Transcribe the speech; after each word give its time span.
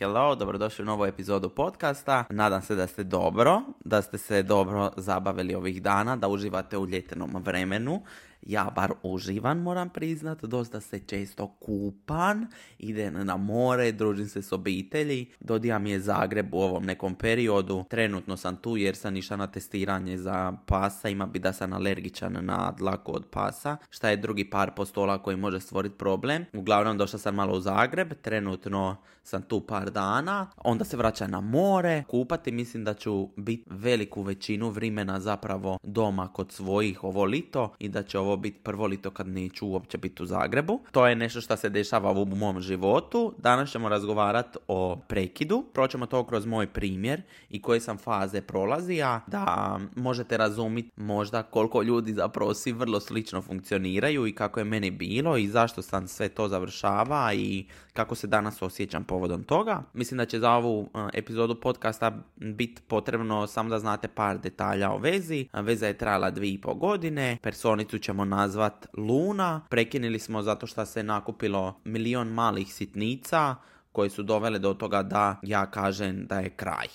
Hello, 0.00 0.34
dobrodošli 0.34 0.82
u 0.82 0.86
novu 0.86 1.04
epizodu 1.04 1.48
podcasta. 1.48 2.24
Nadam 2.30 2.62
se 2.62 2.74
da 2.74 2.86
ste 2.86 3.04
dobro, 3.04 3.62
da 3.84 4.02
ste 4.02 4.18
se 4.18 4.42
dobro 4.42 4.90
zabavili 4.96 5.54
ovih 5.54 5.82
dana, 5.82 6.16
da 6.16 6.28
uživate 6.28 6.78
u 6.78 6.86
ljetnom 6.86 7.30
vremenu 7.44 8.02
ja 8.46 8.70
bar 8.74 8.92
uživam, 9.02 9.58
moram 9.58 9.88
priznat, 9.90 10.44
dosta 10.44 10.80
se 10.80 10.98
često 10.98 11.46
kupan, 11.46 12.46
idem 12.78 13.26
na 13.26 13.36
more, 13.36 13.92
družim 13.92 14.28
se 14.28 14.42
s 14.42 14.52
obitelji, 14.52 15.26
dodija 15.40 15.78
mi 15.78 15.90
je 15.90 16.00
Zagreb 16.00 16.54
u 16.54 16.58
ovom 16.58 16.84
nekom 16.84 17.14
periodu, 17.14 17.84
trenutno 17.88 18.36
sam 18.36 18.56
tu 18.56 18.76
jer 18.76 18.96
sam 18.96 19.16
išla 19.16 19.36
na 19.36 19.46
testiranje 19.46 20.18
za 20.18 20.52
pasa, 20.66 21.08
ima 21.08 21.26
bi 21.26 21.38
da 21.38 21.52
sam 21.52 21.72
alergičan 21.72 22.38
na 22.40 22.74
dlaku 22.78 23.14
od 23.14 23.26
pasa, 23.30 23.76
šta 23.90 24.10
je 24.10 24.16
drugi 24.16 24.50
par 24.50 24.70
postola 24.76 25.22
koji 25.22 25.36
može 25.36 25.60
stvoriti 25.60 25.98
problem. 25.98 26.44
Uglavnom 26.52 26.98
došla 26.98 27.18
sam 27.18 27.34
malo 27.34 27.56
u 27.56 27.60
Zagreb, 27.60 28.12
trenutno 28.22 28.96
sam 29.22 29.42
tu 29.42 29.60
par 29.60 29.90
dana, 29.90 30.50
onda 30.64 30.84
se 30.84 30.96
vraća 30.96 31.26
na 31.26 31.40
more, 31.40 32.04
kupati, 32.08 32.52
mislim 32.52 32.84
da 32.84 32.94
ću 32.94 33.28
biti 33.36 33.64
veliku 33.70 34.22
većinu 34.22 34.70
vremena 34.70 35.20
zapravo 35.20 35.78
doma 35.82 36.28
kod 36.28 36.52
svojih 36.52 37.04
ovo 37.04 37.24
lito 37.24 37.74
i 37.78 37.88
da 37.88 38.02
će 38.02 38.18
ovo 38.18 38.35
biti 38.36 38.58
prvo 38.62 38.86
lito 38.86 39.10
kad 39.10 39.28
neću 39.28 39.68
uopće 39.68 39.98
biti 39.98 40.22
u 40.22 40.26
Zagrebu. 40.26 40.80
To 40.90 41.06
je 41.06 41.16
nešto 41.16 41.40
što 41.40 41.56
se 41.56 41.68
dešava 41.68 42.10
u 42.10 42.24
mom 42.24 42.60
životu. 42.60 43.34
Danas 43.38 43.70
ćemo 43.70 43.88
razgovarati 43.88 44.58
o 44.68 44.96
prekidu. 44.96 45.64
Proćemo 45.72 46.06
to 46.06 46.24
kroz 46.26 46.46
moj 46.46 46.66
primjer 46.66 47.22
i 47.50 47.62
koje 47.62 47.80
sam 47.80 47.98
faze 47.98 48.40
prolazija 48.40 49.20
da 49.26 49.78
možete 49.96 50.36
razumjeti 50.36 50.90
možda 50.96 51.42
koliko 51.42 51.82
ljudi 51.82 52.12
zapravo 52.12 52.54
svi 52.54 52.72
vrlo 52.72 53.00
slično 53.00 53.42
funkcioniraju 53.42 54.26
i 54.26 54.34
kako 54.34 54.60
je 54.60 54.64
meni 54.64 54.90
bilo 54.90 55.36
i 55.36 55.48
zašto 55.48 55.82
sam 55.82 56.08
sve 56.08 56.28
to 56.28 56.48
završava 56.48 57.34
i 57.34 57.66
kako 57.96 58.14
se 58.14 58.26
danas 58.26 58.62
osjećam 58.62 59.04
povodom 59.04 59.44
toga. 59.44 59.82
Mislim 59.94 60.18
da 60.18 60.26
će 60.26 60.38
za 60.38 60.50
ovu 60.50 60.88
epizodu 61.14 61.60
podcasta 61.60 62.12
biti 62.36 62.82
potrebno 62.88 63.46
samo 63.46 63.70
da 63.70 63.78
znate 63.78 64.08
par 64.08 64.38
detalja 64.38 64.90
o 64.90 64.98
vezi. 64.98 65.48
Veza 65.52 65.86
je 65.86 65.98
trajala 65.98 66.30
dvije 66.30 66.52
i 66.52 66.60
pol 66.60 66.74
godine. 66.74 67.38
Personicu 67.42 67.98
ćemo 67.98 68.24
nazvat 68.24 68.86
Luna. 68.96 69.60
Prekinili 69.70 70.18
smo 70.18 70.42
zato 70.42 70.66
što 70.66 70.86
se 70.86 71.02
nakupilo 71.02 71.80
milion 71.84 72.28
malih 72.28 72.74
sitnica 72.74 73.56
koje 73.96 74.10
su 74.10 74.22
dovele 74.22 74.58
do 74.58 74.74
toga 74.74 75.02
da 75.02 75.36
ja 75.42 75.66
kažem 75.66 76.26
da 76.26 76.38
je 76.38 76.50
kraj. 76.50 76.86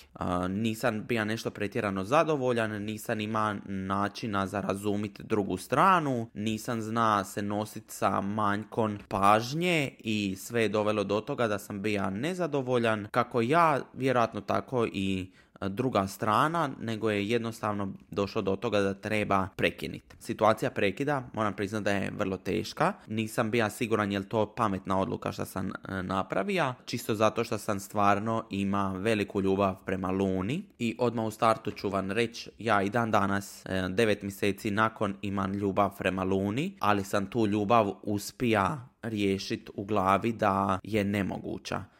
nisam 0.48 1.04
bio 1.08 1.24
nešto 1.24 1.50
pretjerano 1.50 2.04
zadovoljan, 2.04 2.82
nisam 2.82 3.20
ima 3.20 3.56
načina 3.64 4.46
za 4.46 4.60
razumiti 4.60 5.22
drugu 5.22 5.56
stranu, 5.56 6.30
nisam 6.34 6.82
zna 6.82 7.24
se 7.24 7.42
nositi 7.42 7.94
sa 7.94 8.20
manjkom 8.20 8.98
pažnje 9.08 9.94
i 9.98 10.36
sve 10.38 10.62
je 10.62 10.68
dovelo 10.68 11.04
do 11.04 11.20
toga 11.20 11.48
da 11.48 11.58
sam 11.58 11.82
bio 11.82 12.10
nezadovoljan, 12.10 13.06
kako 13.10 13.40
ja, 13.40 13.80
vjerojatno 13.94 14.40
tako 14.40 14.86
i 14.86 15.32
druga 15.68 16.06
strana, 16.06 16.70
nego 16.80 17.10
je 17.10 17.28
jednostavno 17.28 17.92
došlo 18.10 18.42
do 18.42 18.56
toga 18.56 18.80
da 18.80 18.94
treba 18.94 19.48
prekiniti. 19.56 20.16
Situacija 20.20 20.70
prekida, 20.70 21.22
moram 21.32 21.54
priznati 21.54 21.84
da 21.84 21.90
je 21.90 22.12
vrlo 22.18 22.36
teška. 22.36 22.92
Nisam 23.06 23.50
bio 23.50 23.70
siguran 23.70 24.12
je 24.12 24.18
li 24.18 24.28
to 24.28 24.54
pametna 24.54 24.98
odluka 24.98 25.32
što 25.32 25.44
sam 25.44 25.68
e, 25.68 26.02
napravio, 26.02 26.74
čisto 26.84 27.14
zato 27.14 27.44
što 27.44 27.58
sam 27.58 27.80
stvarno 27.80 28.44
ima 28.50 28.92
veliku 28.92 29.40
ljubav 29.40 29.76
prema 29.84 30.10
Luni 30.10 30.62
i 30.78 30.96
odmah 30.98 31.26
u 31.26 31.30
startu 31.30 31.70
ću 31.70 31.88
vam 31.88 32.10
reći, 32.10 32.50
ja 32.58 32.82
i 32.82 32.90
dan 32.90 33.10
danas, 33.10 33.66
e, 33.66 33.88
devet 33.88 34.22
mjeseci 34.22 34.70
nakon 34.70 35.16
imam 35.22 35.52
ljubav 35.52 35.96
prema 35.98 36.24
Luni, 36.24 36.76
ali 36.80 37.04
sam 37.04 37.26
tu 37.26 37.46
ljubav 37.46 37.92
uspija 38.02 38.88
riješiti 39.02 39.72
u 39.74 39.84
glavi 39.84 40.32
da 40.32 40.78
je 40.82 41.04
nemoguća 41.04 41.91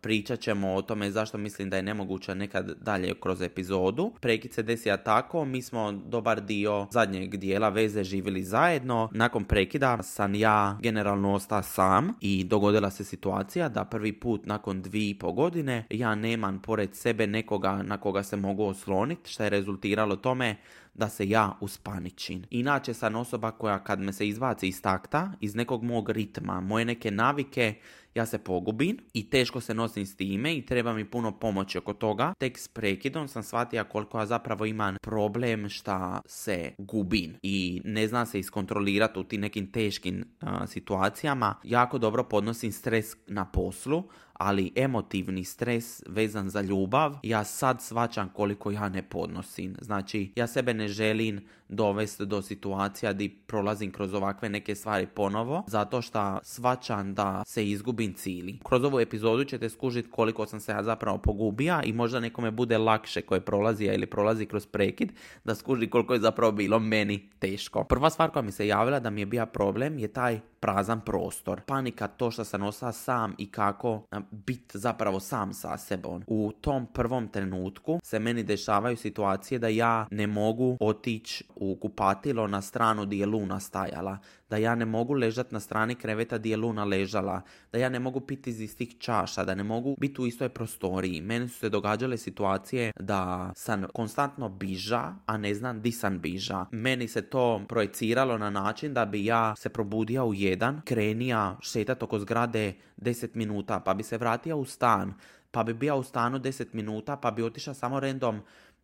pričat 0.00 0.40
ćemo 0.40 0.74
o 0.74 0.82
tome 0.82 1.10
zašto 1.10 1.38
mislim 1.38 1.70
da 1.70 1.76
je 1.76 1.82
nemoguće 1.82 2.34
nekad 2.34 2.72
dalje 2.80 3.14
kroz 3.20 3.42
epizodu. 3.42 4.12
Prekid 4.20 4.52
se 4.52 4.62
desija 4.62 4.96
tako, 4.96 5.44
mi 5.44 5.62
smo 5.62 5.92
dobar 5.92 6.40
dio 6.40 6.86
zadnjeg 6.90 7.36
dijela 7.36 7.68
veze 7.68 8.04
živjeli 8.04 8.44
zajedno. 8.44 9.08
Nakon 9.12 9.44
prekida 9.44 10.02
sam 10.02 10.34
ja 10.34 10.78
generalno 10.82 11.32
ostao 11.32 11.62
sam 11.62 12.12
i 12.20 12.44
dogodila 12.44 12.90
se 12.90 13.04
situacija 13.04 13.68
da 13.68 13.84
prvi 13.84 14.12
put 14.12 14.46
nakon 14.46 14.82
dvije 14.82 15.10
i 15.10 15.18
po 15.18 15.32
godine 15.32 15.86
ja 15.90 16.14
nemam 16.14 16.62
pored 16.62 16.94
sebe 16.94 17.26
nekoga 17.26 17.82
na 17.82 17.98
koga 17.98 18.22
se 18.22 18.36
mogu 18.36 18.64
osloniti, 18.64 19.30
što 19.30 19.44
je 19.44 19.50
rezultiralo 19.50 20.16
tome 20.16 20.56
da 20.94 21.08
se 21.08 21.28
ja 21.28 21.56
uspaničim. 21.60 22.44
Inače 22.50 22.94
sam 22.94 23.16
osoba 23.16 23.50
koja 23.50 23.84
kad 23.84 24.00
me 24.00 24.12
se 24.12 24.28
izbaci 24.28 24.68
iz 24.68 24.82
takta, 24.82 25.32
iz 25.40 25.54
nekog 25.54 25.82
mog 25.82 26.10
ritma, 26.10 26.60
moje 26.60 26.84
neke 26.84 27.10
navike, 27.10 27.74
ja 28.14 28.26
se 28.26 28.38
pogubim 28.38 28.98
i 29.14 29.30
teško 29.30 29.60
se 29.60 29.74
nosim 29.74 30.06
s 30.06 30.16
time 30.16 30.56
i 30.56 30.66
treba 30.66 30.92
mi 30.92 31.04
puno 31.04 31.38
pomoći 31.38 31.78
oko 31.78 31.92
toga. 31.94 32.34
Tek 32.38 32.58
s 32.58 32.68
prekidom 32.68 33.28
sam 33.28 33.42
shvatio 33.42 33.84
koliko 33.84 34.18
ja 34.18 34.26
zapravo 34.26 34.66
imam 34.66 34.96
problem 35.02 35.68
šta 35.68 36.20
se 36.26 36.72
gubim 36.78 37.34
i 37.42 37.82
ne 37.84 38.08
znam 38.08 38.26
se 38.26 38.38
iskontrolirati 38.38 39.18
u 39.18 39.24
tim 39.24 39.40
nekim 39.40 39.72
teškim 39.72 40.24
situacijama. 40.66 41.54
Jako 41.64 41.98
dobro 41.98 42.24
podnosim 42.24 42.72
stres 42.72 43.06
na 43.26 43.44
poslu, 43.44 44.02
ali 44.32 44.72
emotivni 44.76 45.44
stres 45.44 46.02
vezan 46.08 46.50
za 46.50 46.60
ljubav, 46.60 47.18
ja 47.22 47.44
sad 47.44 47.82
svačam 47.82 48.28
koliko 48.28 48.70
ja 48.70 48.88
ne 48.88 49.02
podnosim. 49.02 49.76
Znači, 49.80 50.32
ja 50.36 50.46
sebe 50.46 50.74
ne 50.74 50.88
želim 50.88 51.40
dovesti 51.68 52.26
do 52.26 52.42
situacija 52.42 53.12
di 53.12 53.28
prolazim 53.28 53.92
kroz 53.92 54.14
ovakve 54.14 54.48
neke 54.48 54.74
stvari 54.74 55.06
ponovo, 55.06 55.64
zato 55.66 56.02
što 56.02 56.38
svačam 56.42 57.14
da 57.14 57.42
se 57.46 57.68
izgubim 57.68 58.14
cili. 58.14 58.58
Kroz 58.64 58.84
ovu 58.84 59.00
epizodu 59.00 59.44
ćete 59.44 59.68
skužiti 59.68 60.10
koliko 60.10 60.46
sam 60.46 60.60
se 60.60 60.72
ja 60.72 60.82
zapravo 60.82 61.18
pogubija 61.18 61.82
i 61.82 61.92
možda 61.92 62.20
nekome 62.20 62.50
bude 62.50 62.78
lakše 62.78 63.22
koje 63.22 63.40
prolazi 63.40 63.84
ili 63.84 64.06
prolazi 64.06 64.46
kroz 64.46 64.66
prekid 64.66 65.12
da 65.44 65.54
skuži 65.54 65.90
koliko 65.90 66.14
je 66.14 66.20
zapravo 66.20 66.52
bilo 66.52 66.78
meni 66.78 67.28
teško. 67.38 67.84
Prva 67.84 68.10
stvar 68.10 68.30
koja 68.30 68.42
mi 68.42 68.52
se 68.52 68.66
javila 68.66 69.00
da 69.00 69.10
mi 69.10 69.20
je 69.20 69.26
bio 69.26 69.46
problem 69.46 69.98
je 69.98 70.08
taj 70.08 70.40
prazan 70.60 71.00
prostor. 71.00 71.60
Panika 71.66 72.08
to 72.08 72.30
što 72.30 72.44
sam 72.44 72.62
osao 72.62 72.92
sam 72.92 73.34
i 73.38 73.50
kako 73.50 74.02
biti 74.30 74.78
zapravo 74.78 75.20
sam 75.20 75.52
sa 75.54 75.78
sebom. 75.78 76.24
U 76.26 76.52
tom 76.60 76.86
prvom 76.86 77.28
trenutku 77.28 78.00
se 78.02 78.18
meni 78.18 78.42
dešavaju 78.42 78.96
situacije 78.96 79.58
da 79.58 79.68
ja 79.68 80.06
ne 80.10 80.26
mogu 80.26 80.76
otići 80.80 81.44
u 81.54 81.76
kupatilo 81.76 82.46
na 82.46 82.62
stranu 82.62 83.06
gdje 83.06 83.16
je 83.18 83.26
Luna 83.26 83.60
stajala, 83.60 84.18
da 84.52 84.56
ja 84.56 84.74
ne 84.74 84.84
mogu 84.84 85.14
ležati 85.14 85.54
na 85.54 85.60
strani 85.60 85.94
kreveta 85.94 86.38
gdje 86.38 86.50
je 86.50 86.56
Luna 86.56 86.84
ležala, 86.84 87.40
da 87.72 87.78
ja 87.78 87.88
ne 87.88 87.98
mogu 87.98 88.20
piti 88.20 88.50
iz 88.50 88.60
istih 88.60 88.98
čaša, 88.98 89.44
da 89.44 89.54
ne 89.54 89.64
mogu 89.64 89.96
biti 90.00 90.20
u 90.20 90.26
istoj 90.26 90.48
prostoriji. 90.48 91.20
Meni 91.20 91.48
su 91.48 91.58
se 91.58 91.68
događale 91.68 92.18
situacije 92.18 92.92
da 93.00 93.52
sam 93.56 93.86
konstantno 93.94 94.48
biža, 94.48 95.14
a 95.26 95.36
ne 95.36 95.54
znam 95.54 95.80
di 95.80 95.92
sam 95.92 96.20
biža. 96.20 96.66
Meni 96.70 97.08
se 97.08 97.22
to 97.22 97.64
projeciralo 97.68 98.38
na 98.38 98.50
način 98.50 98.94
da 98.94 99.04
bi 99.04 99.24
ja 99.24 99.54
se 99.56 99.68
probudio 99.68 100.26
u 100.26 100.34
jedan, 100.34 100.80
krenija 100.84 101.56
šetat 101.60 102.02
oko 102.02 102.18
zgrade 102.18 102.74
10 102.98 103.28
minuta, 103.34 103.80
pa 103.80 103.94
bi 103.94 104.02
se 104.02 104.18
vratio 104.18 104.56
u 104.56 104.64
stan, 104.64 105.14
pa 105.50 105.62
bi 105.62 105.74
bio 105.74 105.96
u 105.96 106.02
stanu 106.02 106.38
10 106.38 106.66
minuta, 106.72 107.16
pa 107.16 107.30
bi 107.30 107.42
otišao 107.42 107.74
samo 107.74 108.00
random 108.00 108.40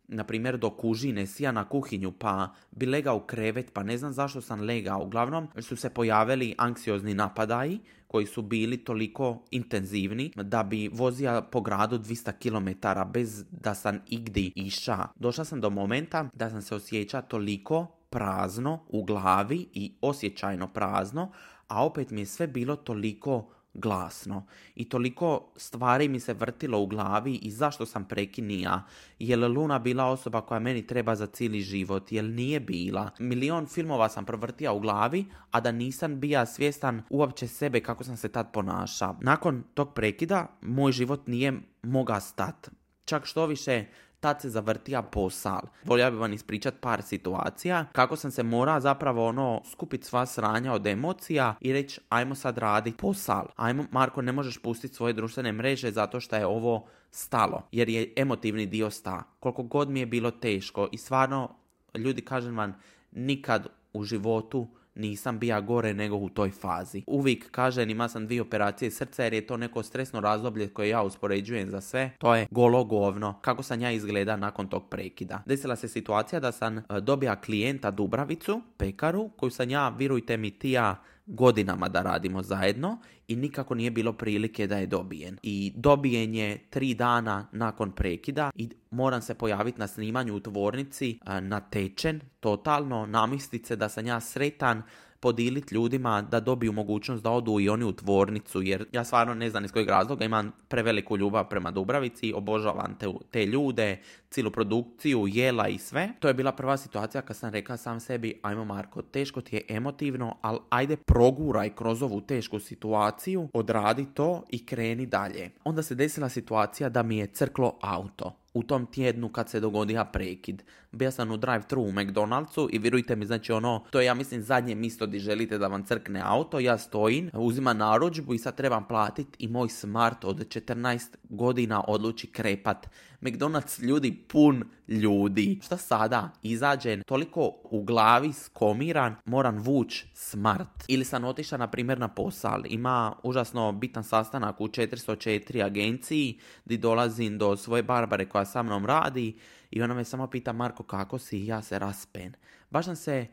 na 0.09 0.23
primjer 0.23 0.57
do 0.57 0.69
kužine, 0.69 1.27
sija 1.27 1.51
na 1.51 1.69
kuhinju, 1.69 2.11
pa 2.11 2.53
bi 2.71 2.85
legao 2.85 3.19
krevet, 3.19 3.73
pa 3.73 3.83
ne 3.83 3.97
znam 3.97 4.13
zašto 4.13 4.41
sam 4.41 4.61
legao. 4.61 5.03
Uglavnom 5.03 5.47
su 5.61 5.75
se 5.75 5.89
pojavili 5.89 6.55
anksiozni 6.57 7.13
napadaji 7.13 7.79
koji 8.07 8.25
su 8.25 8.41
bili 8.41 8.77
toliko 8.77 9.43
intenzivni 9.51 10.31
da 10.35 10.63
bi 10.63 10.89
vozija 10.93 11.41
po 11.41 11.61
gradu 11.61 11.99
200 11.99 12.31
km 12.41 12.87
bez 13.11 13.45
da 13.51 13.75
sam 13.75 13.99
igdi 14.07 14.51
iša. 14.55 15.07
Došla 15.15 15.45
sam 15.45 15.61
do 15.61 15.69
momenta 15.69 16.29
da 16.33 16.49
sam 16.49 16.61
se 16.61 16.75
osjeća 16.75 17.21
toliko 17.21 17.87
prazno 18.09 18.79
u 18.87 19.03
glavi 19.03 19.67
i 19.73 19.93
osjećajno 20.01 20.67
prazno, 20.67 21.31
a 21.67 21.85
opet 21.85 22.09
mi 22.09 22.21
je 22.21 22.25
sve 22.25 22.47
bilo 22.47 22.75
toliko 22.75 23.49
glasno 23.73 24.45
i 24.75 24.89
toliko 24.89 25.51
stvari 25.55 26.07
mi 26.07 26.19
se 26.19 26.33
vrtilo 26.33 26.79
u 26.79 26.87
glavi 26.87 27.35
i 27.35 27.51
zašto 27.51 27.85
sam 27.85 28.05
prekinija. 28.05 28.83
Je 29.19 29.37
li 29.37 29.47
Luna 29.47 29.79
bila 29.79 30.05
osoba 30.05 30.41
koja 30.41 30.59
meni 30.59 30.87
treba 30.87 31.15
za 31.15 31.27
cijeli 31.27 31.61
život? 31.61 32.11
Jel 32.11 32.29
nije 32.29 32.59
bila? 32.59 33.09
Milion 33.19 33.67
filmova 33.67 34.09
sam 34.09 34.25
provrtio 34.25 34.75
u 34.75 34.79
glavi, 34.79 35.25
a 35.51 35.61
da 35.61 35.71
nisam 35.71 36.19
bija 36.19 36.45
svjestan 36.45 37.01
uopće 37.09 37.47
sebe 37.47 37.79
kako 37.79 38.03
sam 38.03 38.17
se 38.17 38.29
tad 38.29 38.51
ponašao. 38.53 39.15
Nakon 39.21 39.63
tog 39.73 39.93
prekida 39.93 40.47
moj 40.61 40.91
život 40.91 41.27
nije 41.27 41.53
moga 41.83 42.19
stat. 42.19 42.69
Čak 43.05 43.25
što 43.25 43.45
više 43.45 43.85
tad 44.19 44.41
se 44.41 44.49
zavrtija 44.49 45.01
posal. 45.01 45.61
Volio 45.83 46.11
bi 46.11 46.17
vam 46.17 46.33
ispričat 46.33 46.73
par 46.81 47.01
situacija 47.01 47.85
kako 47.91 48.15
sam 48.15 48.31
se 48.31 48.43
mora 48.43 48.79
zapravo 48.79 49.27
ono 49.27 49.61
skupit 49.71 50.03
sva 50.03 50.25
sranja 50.25 50.73
od 50.73 50.87
emocija 50.87 51.55
i 51.61 51.73
reći 51.73 52.01
ajmo 52.09 52.35
sad 52.35 52.57
radit 52.57 52.97
posal. 52.97 53.45
Ajmo, 53.55 53.85
Marko, 53.91 54.21
ne 54.21 54.31
možeš 54.31 54.57
pustiti 54.61 54.95
svoje 54.95 55.13
društvene 55.13 55.51
mreže 55.51 55.91
zato 55.91 56.19
što 56.19 56.35
je 56.35 56.45
ovo 56.45 56.87
stalo, 57.11 57.67
jer 57.71 57.89
je 57.89 58.13
emotivni 58.15 58.65
dio 58.65 58.89
sta. 58.89 59.23
Koliko 59.39 59.63
god 59.63 59.89
mi 59.89 59.99
je 59.99 60.05
bilo 60.05 60.31
teško 60.31 60.87
i 60.91 60.97
stvarno, 60.97 61.55
ljudi 61.95 62.21
kažem 62.21 62.57
vam, 62.57 62.75
nikad 63.11 63.67
u 63.93 64.03
životu 64.03 64.67
nisam 64.95 65.39
bija 65.39 65.61
gore 65.61 65.93
nego 65.93 66.15
u 66.15 66.29
toj 66.29 66.51
fazi. 66.51 67.03
Uvijek 67.07 67.51
kažem 67.51 67.89
ima 67.89 68.09
sam 68.09 68.25
dvije 68.25 68.41
operacije 68.41 68.91
srca 68.91 69.23
jer 69.23 69.33
je 69.33 69.47
to 69.47 69.57
neko 69.57 69.83
stresno 69.83 70.19
razdoblje 70.19 70.69
koje 70.69 70.89
ja 70.89 71.01
uspoređujem 71.03 71.69
za 71.69 71.81
sve. 71.81 72.11
To 72.17 72.35
je 72.35 72.47
golo 72.51 72.83
govno. 72.83 73.39
Kako 73.41 73.63
sam 73.63 73.81
ja 73.81 73.91
izgleda 73.91 74.37
nakon 74.37 74.67
tog 74.67 74.89
prekida. 74.89 75.43
Desila 75.45 75.75
se 75.75 75.87
situacija 75.87 76.39
da 76.39 76.51
sam 76.51 76.77
e, 76.77 76.83
dobija 77.01 77.41
klijenta 77.41 77.91
Dubravicu, 77.91 78.61
pekaru, 78.77 79.29
koju 79.29 79.49
sam 79.49 79.69
ja, 79.69 79.89
virujte 79.89 80.37
mi, 80.37 80.51
tija 80.51 80.95
godinama 81.29 81.89
da 81.89 82.01
radimo 82.01 82.43
zajedno 82.43 82.97
i 83.27 83.35
nikako 83.35 83.75
nije 83.75 83.91
bilo 83.91 84.13
prilike 84.13 84.67
da 84.67 84.77
je 84.77 84.87
dobijen. 84.87 85.37
I 85.43 85.73
dobijen 85.75 86.35
je 86.35 86.57
tri 86.69 86.93
dana 86.93 87.47
nakon 87.51 87.91
prekida 87.91 88.51
i 88.55 88.69
moram 88.91 89.21
se 89.21 89.33
pojaviti 89.33 89.79
na 89.79 89.87
snimanju 89.87 90.35
u 90.35 90.39
tvornici 90.39 91.19
natečen, 91.41 92.21
totalno, 92.39 93.05
namistice 93.05 93.75
da 93.75 93.89
sam 93.89 94.05
ja 94.07 94.19
sretan, 94.19 94.81
podiliti 95.19 95.75
ljudima 95.75 96.21
da 96.21 96.39
dobiju 96.39 96.71
mogućnost 96.71 97.23
da 97.23 97.31
odu 97.31 97.59
i 97.59 97.69
oni 97.69 97.85
u 97.85 97.91
tvornicu, 97.91 98.61
jer 98.61 98.85
ja 98.91 99.03
stvarno 99.03 99.33
ne 99.33 99.49
znam 99.49 99.65
iz 99.65 99.71
kojeg 99.71 99.89
razloga 99.89 100.25
imam 100.25 100.51
preveliku 100.67 101.17
ljubav 101.17 101.49
prema 101.49 101.71
Dubravici, 101.71 102.33
obožavam 102.33 102.95
te, 102.99 103.07
te 103.31 103.45
ljude, 103.45 103.97
cijelu 104.29 104.51
produkciju, 104.51 105.25
jela 105.27 105.67
i 105.67 105.77
sve. 105.77 106.09
To 106.19 106.27
je 106.27 106.33
bila 106.33 106.51
prva 106.51 106.77
situacija 106.77 107.21
kad 107.21 107.37
sam 107.37 107.49
rekao 107.49 107.77
sam 107.77 107.99
sebi, 107.99 108.39
ajmo 108.41 108.65
Marko, 108.65 109.01
teško 109.01 109.41
ti 109.41 109.55
je 109.55 109.65
emotivno, 109.69 110.37
ali 110.41 110.59
ajde 110.69 110.97
proguraj 110.97 111.69
kroz 111.69 112.03
ovu 112.03 112.21
tešku 112.21 112.59
situaciju, 112.59 113.49
odradi 113.53 114.05
to 114.13 114.43
i 114.49 114.65
kreni 114.65 115.05
dalje. 115.05 115.51
Onda 115.63 115.83
se 115.83 115.95
desila 115.95 116.29
situacija 116.29 116.89
da 116.89 117.03
mi 117.03 117.17
je 117.17 117.27
crklo 117.27 117.77
auto 117.81 118.38
u 118.53 118.63
tom 118.63 118.85
tjednu 118.85 119.29
kad 119.29 119.49
se 119.49 119.59
dogodio 119.59 120.05
prekid. 120.13 120.63
Bio 120.91 121.11
sam 121.11 121.31
u 121.31 121.37
drive-thru 121.37 121.81
u 121.81 121.91
McDonald'su 121.91 122.69
i 122.71 122.79
vjerujte 122.79 123.15
mi, 123.15 123.25
znači 123.25 123.51
ono, 123.51 123.85
to 123.89 123.99
je 123.99 124.05
ja 124.05 124.13
mislim 124.13 124.41
zadnje 124.41 124.75
mjesto 124.75 125.07
gdje 125.07 125.19
želite 125.19 125.57
da 125.57 125.67
vam 125.67 125.83
crkne 125.85 126.21
auto, 126.25 126.59
ja 126.59 126.77
stojim, 126.77 127.29
uzimam 127.33 127.77
naručbu 127.77 128.33
i 128.33 128.37
sad 128.37 128.55
trebam 128.55 128.87
platiti 128.87 129.35
i 129.39 129.47
moj 129.47 129.69
smart 129.69 130.25
od 130.25 130.37
14 130.37 131.15
godina 131.23 131.83
odluči 131.87 132.27
krepat. 132.27 132.87
McDonald's 133.21 133.83
ljudi 133.83 134.23
pun 134.27 134.63
ljudi. 134.87 135.59
Šta 135.63 135.77
sada? 135.77 136.31
Izađen 136.43 137.03
toliko 137.03 137.53
u 137.63 137.83
glavi 137.83 138.33
skomiran, 138.33 139.15
moram 139.25 139.57
vuć 139.57 140.05
smart. 140.13 140.83
Ili 140.87 141.05
sam 141.05 141.23
otišao 141.23 141.57
na 141.57 141.67
primjer 141.67 141.99
na 141.99 142.07
posal. 142.07 142.61
Ima 142.65 143.15
užasno 143.23 143.71
bitan 143.71 144.03
sastanak 144.03 144.61
u 144.61 144.67
404 144.67 145.65
agenciji 145.65 146.39
gdje 146.65 146.77
dolazim 146.77 147.37
do 147.37 147.57
svoje 147.57 147.83
barbare 147.83 148.25
koja 148.25 148.45
sa 148.45 148.63
mnom 148.63 148.85
radi 148.85 149.37
i 149.71 149.81
ona 149.81 149.93
me 149.93 150.03
samo 150.03 150.27
pita 150.27 150.53
Marko 150.53 150.83
kako 150.83 151.19
si 151.19 151.45
ja 151.45 151.61
se 151.61 151.79
raspen. 151.79 152.33
Baš 152.69 152.85
sam 152.85 152.95
se 152.95 153.27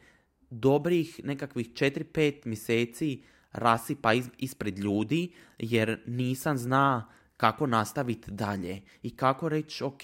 dobrih 0.50 1.20
nekakvih 1.24 1.70
4-5 1.70 2.46
mjeseci 2.46 3.22
rasipa 3.52 4.12
ispred 4.38 4.78
ljudi 4.78 5.32
jer 5.58 6.02
nisam 6.06 6.58
zna 6.58 7.08
kako 7.36 7.66
nastaviti 7.66 8.30
dalje 8.30 8.82
i 9.02 9.16
kako 9.16 9.48
reći 9.48 9.84
ok, 9.84 10.00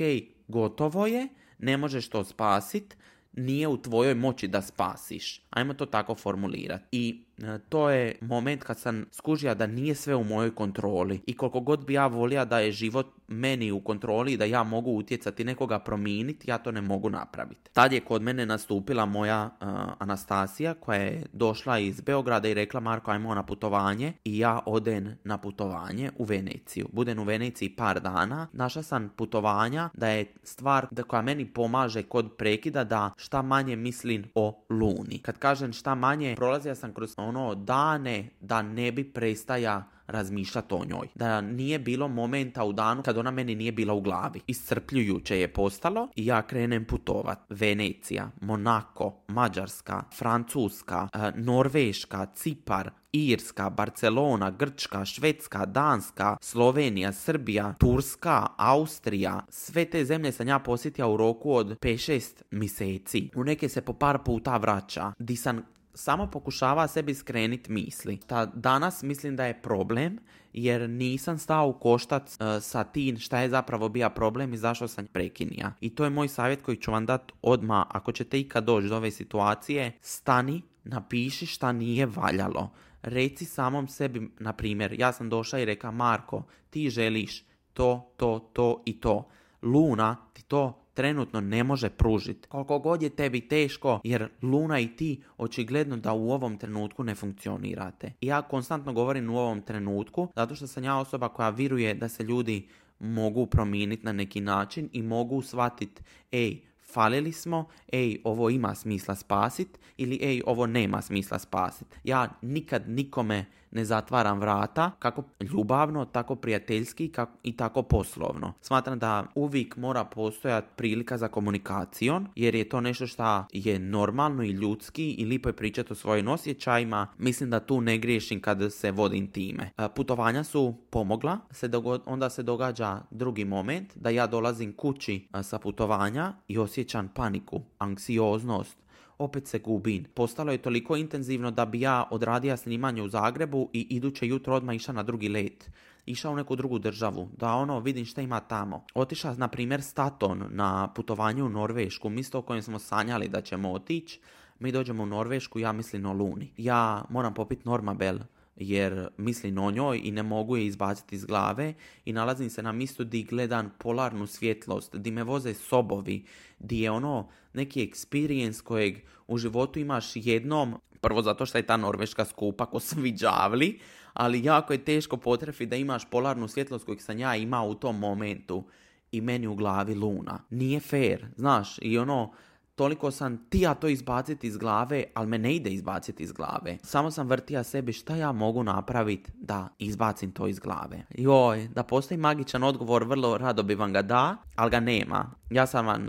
gotovo 0.48 1.06
je, 1.06 1.28
ne 1.58 1.76
možeš 1.76 2.08
to 2.08 2.24
spasit, 2.24 2.96
nije 3.32 3.68
u 3.68 3.82
tvojoj 3.82 4.14
moći 4.14 4.48
da 4.48 4.62
spasiš. 4.62 5.42
Ajmo 5.50 5.74
to 5.74 5.86
tako 5.86 6.14
formulirati. 6.14 6.84
I 6.92 7.24
to 7.68 7.90
je 7.90 8.18
moment 8.20 8.62
kad 8.62 8.78
sam 8.78 9.04
skužio 9.12 9.54
da 9.54 9.66
nije 9.66 9.94
sve 9.94 10.14
u 10.14 10.24
mojoj 10.24 10.54
kontroli 10.54 11.20
i 11.26 11.36
koliko 11.36 11.60
god 11.60 11.86
bi 11.86 11.92
ja 11.92 12.06
volio 12.06 12.44
da 12.44 12.58
je 12.58 12.72
život 12.72 13.06
meni 13.28 13.72
u 13.72 13.80
kontroli 13.80 14.32
i 14.32 14.36
da 14.36 14.44
ja 14.44 14.62
mogu 14.62 14.90
utjecati 14.90 15.44
nekoga 15.44 15.78
promijeniti, 15.78 16.50
ja 16.50 16.58
to 16.58 16.72
ne 16.72 16.80
mogu 16.80 17.10
napraviti. 17.10 17.70
Tad 17.72 17.92
je 17.92 18.00
kod 18.00 18.22
mene 18.22 18.46
nastupila 18.46 19.06
moja 19.06 19.44
uh, 19.44 19.68
Anastasija 19.98 20.74
koja 20.74 21.00
je 21.00 21.26
došla 21.32 21.78
iz 21.78 22.00
Beograda 22.00 22.48
i 22.48 22.54
rekla 22.54 22.80
Marko 22.80 23.10
ajmo 23.10 23.34
na 23.34 23.42
putovanje 23.42 24.12
i 24.24 24.38
ja 24.38 24.60
odem 24.66 25.16
na 25.24 25.38
putovanje 25.38 26.10
u 26.18 26.24
Veneciju. 26.24 26.88
Budem 26.92 27.18
u 27.18 27.24
Veneciji 27.24 27.76
par 27.76 28.00
dana, 28.00 28.48
našla 28.52 28.82
sam 28.82 29.08
putovanja 29.16 29.90
da 29.94 30.08
je 30.08 30.34
stvar 30.42 30.86
da 30.90 31.02
koja 31.02 31.22
meni 31.22 31.46
pomaže 31.46 32.02
kod 32.02 32.36
prekida 32.38 32.84
da 32.84 33.10
šta 33.16 33.42
manje 33.42 33.76
mislim 33.76 34.24
o 34.34 34.64
luni. 34.70 35.18
Kad 35.18 35.38
kažem 35.38 35.72
šta 35.72 35.94
manje, 35.94 36.34
prolazio 36.36 36.74
sam 36.74 36.94
kroz 36.94 37.14
ono 37.22 37.54
dane 37.54 38.28
da 38.40 38.62
ne 38.62 38.92
bi 38.92 39.04
prestaja 39.04 39.92
razmišljati 40.06 40.74
o 40.74 40.84
njoj. 40.84 41.08
Da 41.14 41.40
nije 41.40 41.78
bilo 41.78 42.08
momenta 42.08 42.64
u 42.64 42.72
danu 42.72 43.02
kad 43.02 43.18
ona 43.18 43.30
meni 43.30 43.54
nije 43.54 43.72
bila 43.72 43.94
u 43.94 44.00
glavi. 44.00 44.40
Iscrpljujuće 44.46 45.40
je 45.40 45.52
postalo 45.52 46.08
i 46.16 46.26
ja 46.26 46.42
krenem 46.42 46.84
putovat. 46.84 47.38
Venecija, 47.48 48.30
Monako, 48.40 49.14
Mađarska, 49.28 50.02
Francuska, 50.18 51.08
e, 51.14 51.32
Norveška, 51.36 52.26
Cipar, 52.34 52.90
Irska, 53.12 53.70
Barcelona, 53.70 54.50
Grčka, 54.50 55.04
Švedska, 55.04 55.66
Danska, 55.66 56.36
Slovenija, 56.40 57.12
Srbija, 57.12 57.74
Turska, 57.78 58.46
Austrija. 58.56 59.40
Sve 59.48 59.84
te 59.84 60.04
zemlje 60.04 60.32
sam 60.32 60.48
ja 60.48 60.58
posjetio 60.58 61.12
u 61.12 61.16
roku 61.16 61.54
od 61.54 61.78
5-6 61.78 62.42
mjeseci. 62.50 63.30
U 63.34 63.44
neke 63.44 63.68
se 63.68 63.80
po 63.80 63.92
par 63.92 64.18
puta 64.24 64.56
vraća. 64.56 65.12
Di 65.18 65.36
sam 65.36 65.62
samo 65.94 66.26
pokušava 66.26 66.88
sebi 66.88 67.14
skreniti 67.14 67.72
misli. 67.72 68.20
Ta 68.26 68.46
danas 68.46 69.02
mislim 69.02 69.36
da 69.36 69.44
je 69.44 69.62
problem 69.62 70.18
jer 70.52 70.90
nisam 70.90 71.38
stao 71.38 71.68
u 71.68 71.72
koštac 71.72 72.38
uh, 72.40 72.62
sa 72.62 72.84
tim 72.84 73.18
šta 73.18 73.40
je 73.40 73.48
zapravo 73.48 73.88
bio 73.88 74.10
problem 74.10 74.54
i 74.54 74.56
zašto 74.56 74.88
sam 74.88 75.06
prekinija. 75.06 75.72
I 75.80 75.94
to 75.94 76.04
je 76.04 76.10
moj 76.10 76.28
savjet 76.28 76.62
koji 76.62 76.76
ću 76.76 76.92
vam 76.92 77.06
dati 77.06 77.34
odmah 77.42 77.86
ako 77.88 78.12
ćete 78.12 78.40
ikad 78.40 78.64
doći 78.64 78.88
do 78.88 78.96
ove 78.96 79.10
situacije. 79.10 79.92
Stani, 80.00 80.62
napiši 80.84 81.46
šta 81.46 81.72
nije 81.72 82.06
valjalo. 82.06 82.70
Reci 83.02 83.44
samom 83.44 83.88
sebi, 83.88 84.30
na 84.38 84.52
primjer, 84.52 85.00
ja 85.00 85.12
sam 85.12 85.28
došla 85.28 85.58
i 85.58 85.64
reka 85.64 85.90
Marko, 85.90 86.42
ti 86.70 86.90
želiš 86.90 87.44
to, 87.72 88.12
to, 88.16 88.50
to 88.52 88.82
i 88.84 89.00
to. 89.00 89.28
Luna 89.62 90.16
ti 90.32 90.42
to 90.42 90.81
trenutno 90.94 91.40
ne 91.40 91.64
može 91.64 91.90
pružiti. 91.90 92.48
Koliko 92.48 92.78
god 92.78 93.02
je 93.02 93.10
tebi 93.10 93.40
teško, 93.40 94.00
jer 94.04 94.28
Luna 94.42 94.80
i 94.80 94.96
ti 94.96 95.22
očigledno 95.38 95.96
da 95.96 96.12
u 96.12 96.30
ovom 96.30 96.56
trenutku 96.56 97.04
ne 97.04 97.14
funkcionirate. 97.14 98.12
I 98.20 98.26
ja 98.26 98.42
konstantno 98.42 98.92
govorim 98.92 99.30
u 99.30 99.38
ovom 99.38 99.62
trenutku, 99.62 100.28
zato 100.36 100.54
što 100.54 100.66
sam 100.66 100.84
ja 100.84 100.96
osoba 100.96 101.28
koja 101.28 101.50
viruje 101.50 101.94
da 101.94 102.08
se 102.08 102.22
ljudi 102.22 102.68
mogu 102.98 103.46
promijeniti 103.46 104.04
na 104.04 104.12
neki 104.12 104.40
način 104.40 104.88
i 104.92 105.02
mogu 105.02 105.42
shvatiti, 105.42 106.02
ej, 106.32 106.60
falili 106.80 107.32
smo, 107.32 107.68
ej, 107.92 108.20
ovo 108.24 108.50
ima 108.50 108.74
smisla 108.74 109.14
spasit 109.14 109.78
ili 109.96 110.18
ej, 110.22 110.42
ovo 110.46 110.66
nema 110.66 111.02
smisla 111.02 111.38
spasit. 111.38 111.88
Ja 112.04 112.28
nikad 112.42 112.88
nikome 112.88 113.44
ne 113.72 113.84
zatvaram 113.84 114.40
vrata, 114.40 114.90
kako 114.98 115.22
ljubavno, 115.40 116.04
tako 116.04 116.34
prijateljski 116.36 117.08
kako, 117.08 117.32
i 117.42 117.56
tako 117.56 117.82
poslovno. 117.82 118.52
Smatram 118.60 118.98
da 118.98 119.26
uvijek 119.34 119.76
mora 119.76 120.04
postojati 120.04 120.68
prilika 120.76 121.18
za 121.18 121.28
komunikacijom, 121.28 122.28
jer 122.34 122.54
je 122.54 122.68
to 122.68 122.80
nešto 122.80 123.06
što 123.06 123.44
je 123.52 123.78
normalno 123.78 124.42
i 124.42 124.50
ljudski 124.50 125.10
i 125.10 125.24
lipo 125.24 125.48
je 125.48 125.52
pričati 125.52 125.92
o 125.92 125.96
svojim 125.96 126.28
osjećajima. 126.28 127.06
Mislim 127.18 127.50
da 127.50 127.60
tu 127.60 127.80
ne 127.80 127.98
griješim 127.98 128.40
kad 128.40 128.72
se 128.72 128.90
vodim 128.90 129.26
time. 129.26 129.70
E, 129.78 129.88
putovanja 129.94 130.44
su 130.44 130.74
pomogla, 130.90 131.38
se 131.50 131.70
onda 132.06 132.30
se 132.30 132.42
događa 132.42 133.00
drugi 133.10 133.44
moment 133.44 133.96
da 133.96 134.10
ja 134.10 134.26
dolazim 134.26 134.72
kući 134.72 135.28
sa 135.42 135.58
putovanja 135.58 136.32
i 136.48 136.58
osjećam 136.58 137.08
paniku, 137.14 137.60
anksioznost, 137.78 138.81
opet 139.18 139.46
se 139.46 139.58
gubim. 139.58 140.04
Postalo 140.14 140.52
je 140.52 140.58
toliko 140.58 140.96
intenzivno 140.96 141.50
da 141.50 141.64
bi 141.64 141.80
ja 141.80 142.04
odradio 142.10 142.56
snimanje 142.56 143.02
u 143.02 143.08
Zagrebu 143.08 143.70
i 143.72 143.86
iduće 143.90 144.26
jutro 144.26 144.54
odmah 144.54 144.76
išao 144.76 144.94
na 144.94 145.02
drugi 145.02 145.28
let. 145.28 145.70
Išao 146.06 146.32
u 146.32 146.36
neku 146.36 146.56
drugu 146.56 146.78
državu, 146.78 147.28
da 147.36 147.54
ono 147.54 147.80
vidim 147.80 148.04
šta 148.04 148.22
ima 148.22 148.40
tamo. 148.40 148.84
Otišao, 148.94 149.34
na 149.34 149.48
primjer, 149.48 149.82
Staton 149.82 150.44
na 150.50 150.92
putovanje 150.94 151.42
u 151.42 151.48
Norvešku, 151.48 152.08
mjesto 152.08 152.38
o 152.38 152.42
kojem 152.42 152.62
smo 152.62 152.78
sanjali 152.78 153.28
da 153.28 153.40
ćemo 153.40 153.72
otići. 153.72 154.20
Mi 154.58 154.72
dođemo 154.72 155.02
u 155.02 155.06
Norvešku, 155.06 155.58
ja 155.58 155.72
mislim 155.72 156.06
o 156.06 156.12
Luni. 156.12 156.52
Ja 156.56 157.04
moram 157.10 157.34
popiti 157.34 157.62
Normabel, 157.64 158.18
jer 158.56 159.08
mislim 159.16 159.58
o 159.58 159.70
njoj 159.70 160.00
i 160.04 160.10
ne 160.10 160.22
mogu 160.22 160.56
je 160.56 160.66
izbaciti 160.66 161.14
iz 161.14 161.24
glave 161.24 161.74
i 162.04 162.12
nalazim 162.12 162.50
se 162.50 162.62
na 162.62 162.72
mjestu 162.72 163.04
di 163.04 163.22
gledam 163.22 163.72
polarnu 163.78 164.26
svjetlost, 164.26 164.96
di 164.96 165.10
me 165.10 165.24
voze 165.24 165.54
sobovi, 165.54 166.24
di 166.58 166.80
je 166.80 166.90
ono 166.90 167.28
neki 167.52 167.86
experience 167.86 168.62
kojeg 168.62 168.98
u 169.26 169.38
životu 169.38 169.78
imaš 169.78 170.12
jednom, 170.14 170.74
prvo 171.00 171.22
zato 171.22 171.46
što 171.46 171.58
je 171.58 171.66
ta 171.66 171.76
norveška 171.76 172.24
skupa 172.24 172.66
ko 172.66 172.80
svi 172.80 173.12
džavli, 173.12 173.78
ali 174.12 174.44
jako 174.44 174.72
je 174.72 174.84
teško 174.84 175.16
potrefi 175.16 175.66
da 175.66 175.76
imaš 175.76 176.10
polarnu 176.10 176.48
svjetlost 176.48 176.84
kojeg 176.84 177.00
sam 177.00 177.18
ja 177.18 177.36
imao 177.36 177.68
u 177.68 177.74
tom 177.74 177.98
momentu. 177.98 178.64
i 179.12 179.20
meni 179.20 179.46
u 179.46 179.54
glavi 179.54 179.94
luna. 179.94 180.38
Nije 180.50 180.80
fair, 180.80 181.26
znaš, 181.36 181.78
i 181.82 181.98
ono, 181.98 182.32
toliko 182.74 183.10
sam 183.10 183.46
tija 183.50 183.74
to 183.74 183.88
izbaciti 183.88 184.46
iz 184.46 184.56
glave, 184.56 185.04
ali 185.14 185.26
me 185.26 185.38
ne 185.38 185.54
ide 185.54 185.70
izbaciti 185.70 186.22
iz 186.22 186.32
glave. 186.32 186.78
Samo 186.82 187.10
sam 187.10 187.28
vrtija 187.28 187.62
sebi 187.62 187.92
šta 187.92 188.16
ja 188.16 188.32
mogu 188.32 188.62
napraviti 188.62 189.32
da 189.34 189.68
izbacim 189.78 190.32
to 190.32 190.46
iz 190.46 190.58
glave. 190.58 191.06
Joj, 191.14 191.68
da 191.68 191.82
postoji 191.82 192.18
magičan 192.18 192.62
odgovor, 192.62 193.04
vrlo 193.04 193.38
rado 193.38 193.62
bi 193.62 193.74
vam 193.74 193.92
ga 193.92 194.02
da, 194.02 194.36
ali 194.56 194.70
ga 194.70 194.80
nema. 194.80 195.30
Ja 195.50 195.66
sam 195.66 195.86
vam 195.86 196.08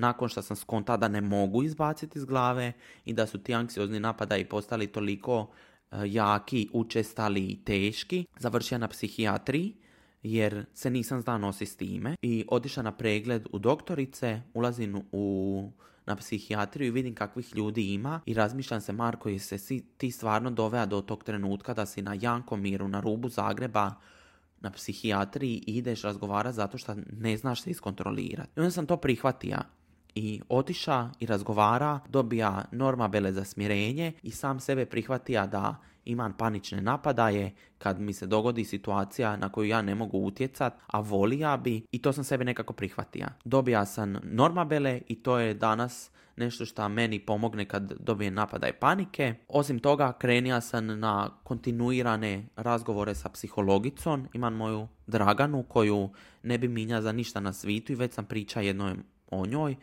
nakon 0.00 0.28
što 0.28 0.42
sam 0.42 0.56
skonta 0.56 0.96
da 0.96 1.08
ne 1.08 1.20
mogu 1.20 1.62
izbaciti 1.62 2.18
iz 2.18 2.24
glave 2.24 2.72
i 3.04 3.12
da 3.12 3.26
su 3.26 3.38
ti 3.38 3.54
anksiozni 3.54 4.00
napadaji 4.00 4.44
postali 4.44 4.86
toliko 4.86 5.50
jaki, 6.04 6.68
učestali 6.72 7.40
i 7.40 7.64
teški, 7.64 8.26
završio 8.38 8.78
na 8.78 8.88
psihijatriji 8.88 9.76
jer 10.22 10.66
se 10.74 10.90
nisam 10.90 11.20
znao 11.20 11.38
nositi 11.38 11.66
s 11.66 11.76
time 11.76 12.16
i 12.22 12.44
otišao 12.48 12.82
na 12.82 12.92
pregled 12.92 13.46
u 13.52 13.58
doktorice, 13.58 14.42
ulazim 14.54 15.02
u 15.12 15.70
na 16.06 16.16
psihijatriju 16.16 16.88
i 16.88 16.90
vidim 16.90 17.14
kakvih 17.14 17.56
ljudi 17.56 17.94
ima 17.94 18.20
i 18.26 18.34
razmišljam 18.34 18.80
se 18.80 18.92
Marko 18.92 19.28
je 19.28 19.38
se 19.38 19.80
ti 19.96 20.10
stvarno 20.10 20.50
dovea 20.50 20.86
do 20.86 21.00
tog 21.00 21.24
trenutka 21.24 21.74
da 21.74 21.86
si 21.86 22.02
na 22.02 22.16
Jankomiru 22.20 22.88
na 22.88 23.00
rubu 23.00 23.28
Zagreba 23.28 23.94
na 24.60 24.70
psihijatriji 24.70 25.62
ideš 25.66 26.02
razgovarati 26.02 26.56
zato 26.56 26.78
što 26.78 26.94
ne 27.12 27.36
znaš 27.36 27.62
se 27.62 27.70
iskontrolirati. 27.70 28.50
I 28.56 28.60
onda 28.60 28.70
sam 28.70 28.86
to 28.86 28.96
prihvatio 28.96 29.58
i 30.14 30.40
otiša 30.48 31.10
i 31.20 31.26
razgovara, 31.26 32.00
dobija 32.08 32.64
normabele 32.72 33.32
za 33.32 33.44
smirenje 33.44 34.12
i 34.22 34.30
sam 34.30 34.60
sebe 34.60 34.86
prihvatija 34.86 35.46
da 35.46 35.76
imam 36.06 36.32
panične 36.32 36.80
napadaje 36.80 37.54
kad 37.78 38.00
mi 38.00 38.12
se 38.12 38.26
dogodi 38.26 38.64
situacija 38.64 39.36
na 39.36 39.48
koju 39.48 39.68
ja 39.68 39.82
ne 39.82 39.94
mogu 39.94 40.18
utjecat, 40.18 40.74
a 40.86 41.00
volija 41.00 41.56
bi 41.56 41.86
i 41.92 42.02
to 42.02 42.12
sam 42.12 42.24
sebe 42.24 42.44
nekako 42.44 42.72
prihvatija. 42.72 43.28
Dobija 43.44 43.84
sam 43.84 44.16
normabele 44.22 45.00
i 45.08 45.22
to 45.22 45.38
je 45.38 45.54
danas 45.54 46.10
nešto 46.36 46.64
što 46.64 46.88
meni 46.88 47.18
pomogne 47.18 47.64
kad 47.64 47.92
dobijem 48.00 48.34
napadaj 48.34 48.72
panike. 48.72 49.34
Osim 49.48 49.78
toga, 49.78 50.12
krenija 50.12 50.60
sam 50.60 50.86
na 50.86 51.30
kontinuirane 51.44 52.48
razgovore 52.56 53.14
sa 53.14 53.28
psihologicom. 53.28 54.28
Imam 54.32 54.54
moju 54.54 54.88
Draganu 55.06 55.62
koju 55.62 56.10
ne 56.42 56.58
bi 56.58 56.68
minja 56.68 57.02
za 57.02 57.12
ništa 57.12 57.40
na 57.40 57.52
svitu 57.52 57.92
i 57.92 57.96
već 57.96 58.14
sam 58.14 58.24
priča 58.24 58.60
jednoj 58.60 58.94
o 59.30 59.46
njoj. 59.46 59.76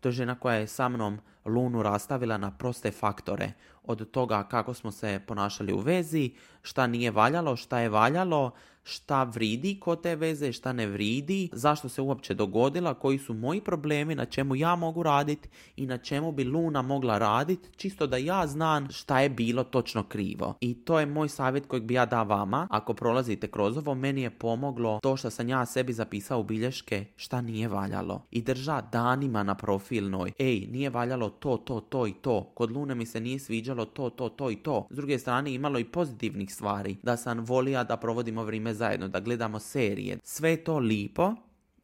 To 0.00 0.08
je 0.08 0.12
žena 0.12 0.34
koja 0.34 0.56
je 0.56 0.66
sa 0.66 0.88
mnom 0.88 1.18
Lunu 1.46 1.82
rastavila 1.82 2.38
na 2.38 2.50
proste 2.50 2.90
faktore. 2.90 3.52
Od 3.84 4.10
toga 4.10 4.42
kako 4.42 4.74
smo 4.74 4.90
se 4.90 5.20
ponašali 5.26 5.72
u 5.72 5.78
vezi, 5.78 6.30
šta 6.62 6.86
nije 6.86 7.10
valjalo, 7.10 7.56
šta 7.56 7.78
je 7.78 7.88
valjalo, 7.88 8.50
šta 8.86 9.22
vridi 9.24 9.80
kod 9.80 10.02
te 10.02 10.16
veze, 10.16 10.52
šta 10.52 10.72
ne 10.72 10.86
vridi, 10.86 11.48
zašto 11.52 11.88
se 11.88 12.00
uopće 12.02 12.34
dogodila, 12.34 12.94
koji 12.94 13.18
su 13.18 13.34
moji 13.34 13.60
problemi, 13.60 14.14
na 14.14 14.24
čemu 14.24 14.56
ja 14.56 14.76
mogu 14.76 15.02
raditi 15.02 15.48
i 15.76 15.86
na 15.86 15.98
čemu 15.98 16.32
bi 16.32 16.44
Luna 16.44 16.82
mogla 16.82 17.18
raditi, 17.18 17.68
čisto 17.76 18.06
da 18.06 18.16
ja 18.16 18.46
znam 18.46 18.90
šta 18.90 19.20
je 19.20 19.28
bilo 19.28 19.64
točno 19.64 20.02
krivo. 20.02 20.54
I 20.60 20.74
to 20.74 21.00
je 21.00 21.06
moj 21.06 21.28
savjet 21.28 21.66
kojeg 21.66 21.84
bi 21.84 21.94
ja 21.94 22.06
dao 22.06 22.24
vama. 22.24 22.68
Ako 22.70 22.94
prolazite 22.94 23.48
kroz 23.48 23.76
ovo, 23.76 23.94
meni 23.94 24.22
je 24.22 24.30
pomoglo 24.30 24.98
to 25.02 25.16
što 25.16 25.30
sam 25.30 25.48
ja 25.48 25.66
sebi 25.66 25.92
zapisao 25.92 26.40
u 26.40 26.44
bilješke 26.44 27.04
šta 27.16 27.40
nije 27.40 27.68
valjalo. 27.68 28.22
I 28.30 28.42
drža 28.42 28.80
danima 28.80 29.42
na 29.42 29.54
profilnoj. 29.54 30.32
Ej, 30.38 30.66
nije 30.70 30.90
valjalo 30.90 31.28
to, 31.38 31.56
to, 31.56 31.80
to 31.80 32.06
i 32.06 32.12
to. 32.12 32.52
Kod 32.54 32.70
Lune 32.70 32.94
mi 32.94 33.06
se 33.06 33.20
nije 33.20 33.38
sviđalo 33.38 33.84
to, 33.84 34.10
to, 34.10 34.28
to 34.28 34.50
i 34.50 34.56
to. 34.56 34.86
S 34.90 34.96
druge 34.96 35.18
strane 35.18 35.54
imalo 35.54 35.78
i 35.78 35.84
pozitivnih 35.84 36.54
stvari. 36.54 36.96
Da 37.02 37.16
sam 37.16 37.40
volija 37.40 37.84
da 37.84 37.96
provodimo 37.96 38.44
vrijeme 38.44 38.74
zajedno, 38.74 39.08
da 39.08 39.20
gledamo 39.20 39.58
serije. 39.58 40.18
Sve 40.22 40.50
je 40.50 40.64
to 40.64 40.78
lipo, 40.78 41.34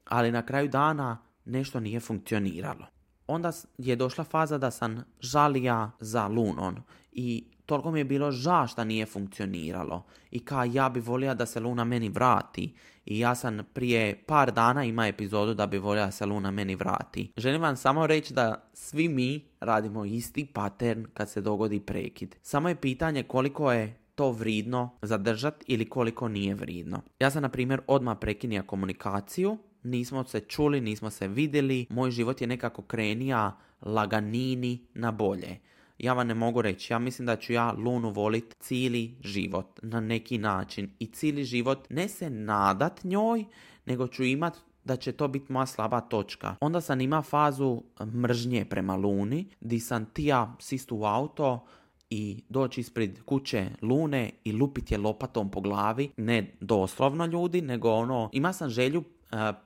ali 0.05 0.33
na 0.33 0.47
kraju 0.47 0.69
dana 0.69 1.19
nešto 1.45 1.81
nije 1.81 2.01
funkcioniralo. 2.01 2.87
Onda 3.27 3.53
je 3.79 3.97
došla 3.97 4.25
faza 4.25 4.59
da 4.59 4.71
sam 4.71 5.05
žalija 5.21 5.91
za 6.01 6.29
Lunon 6.29 6.77
i 7.13 7.45
toliko 7.73 7.91
mi 7.91 8.01
je 8.01 8.05
bilo 8.05 8.31
ža 8.31 8.67
što 8.67 8.85
nije 8.85 9.07
funkcioniralo 9.07 10.05
i 10.31 10.45
ka 10.45 10.65
ja 10.65 10.89
bi 10.89 11.01
volio 11.01 11.35
da 11.35 11.47
se 11.47 11.61
Luna 11.61 11.85
meni 11.85 12.09
vrati 12.09 12.75
i 13.05 13.19
ja 13.19 13.35
sam 13.35 13.59
prije 13.73 14.25
par 14.27 14.53
dana 14.53 14.85
ima 14.85 15.07
epizodu 15.07 15.55
da 15.55 15.67
bi 15.67 15.79
volio 15.79 16.05
da 16.05 16.11
se 16.11 16.27
Luna 16.27 16.51
meni 16.51 16.75
vrati. 16.75 17.33
Želim 17.37 17.63
vam 17.63 17.77
samo 17.77 18.07
reći 18.07 18.35
da 18.35 18.71
svi 18.73 19.09
mi 19.09 19.45
radimo 19.61 20.05
isti 20.05 20.47
pattern 20.47 21.07
kad 21.15 21.31
se 21.31 21.41
dogodi 21.41 21.81
prekid. 21.81 22.37
Samo 22.43 22.69
je 22.69 22.81
pitanje 22.81 23.23
koliko 23.23 23.73
je 23.73 23.97
to 24.15 24.31
vridno 24.31 24.91
zadržati 25.03 25.65
ili 25.69 25.89
koliko 25.89 26.29
nije 26.29 26.55
vridno. 26.55 27.03
Ja 27.21 27.31
sam, 27.31 27.43
na 27.43 27.49
primjer, 27.49 27.81
odmah 27.87 28.17
prekinio 28.21 28.63
komunikaciju, 28.63 29.59
nismo 29.83 30.25
se 30.25 30.41
čuli, 30.41 30.81
nismo 30.81 31.11
se 31.11 31.29
vidjeli, 31.29 31.87
moj 31.91 32.11
život 32.11 32.41
je 32.41 32.47
nekako 32.47 32.83
krenija 32.83 33.57
laganini 33.83 34.87
na 34.95 35.11
bolje. 35.11 35.59
Ja 35.99 36.13
vam 36.13 36.27
ne 36.27 36.35
mogu 36.35 36.63
reći, 36.63 36.93
ja 36.93 36.99
mislim 36.99 37.27
da 37.27 37.37
ću 37.37 37.53
ja 37.53 37.73
Lunu 37.73 38.11
volit 38.11 38.57
cijeli 38.61 39.17
život 39.21 39.81
na 39.83 40.01
neki 40.01 40.39
način 40.39 40.91
i 40.99 41.07
cijeli 41.07 41.45
život 41.45 41.91
ne 41.91 42.09
se 42.09 42.31
nadat 42.31 43.05
njoj, 43.05 43.45
nego 43.87 44.07
ću 44.07 44.25
imat 44.25 44.57
da 44.85 44.97
će 44.97 45.13
to 45.13 45.29
biti 45.29 45.53
moja 45.53 45.67
slaba 45.67 46.01
točka. 46.01 46.57
Onda 46.61 46.81
sam 46.81 47.01
ima 47.01 47.23
fazu 47.23 47.83
mržnje 48.15 48.65
prema 48.65 48.97
Luni, 48.97 49.47
di 49.61 49.81
sam 49.81 50.05
tija 50.05 50.57
sist 50.59 50.93
u 50.93 51.05
auto, 51.05 51.67
i 52.15 52.43
doći 52.49 52.81
ispred 52.81 53.23
kuće 53.25 53.71
Lune 53.83 54.31
i 54.45 54.53
lupit 54.53 54.91
je 54.91 54.99
lopatom 54.99 55.51
po 55.51 55.61
glavi, 55.61 56.11
ne 56.17 56.55
doslovno 56.61 57.27
ljudi, 57.27 57.61
nego 57.61 57.91
ono, 57.91 58.31
ima 58.33 58.53
sam 58.53 58.71
želju 58.71 59.05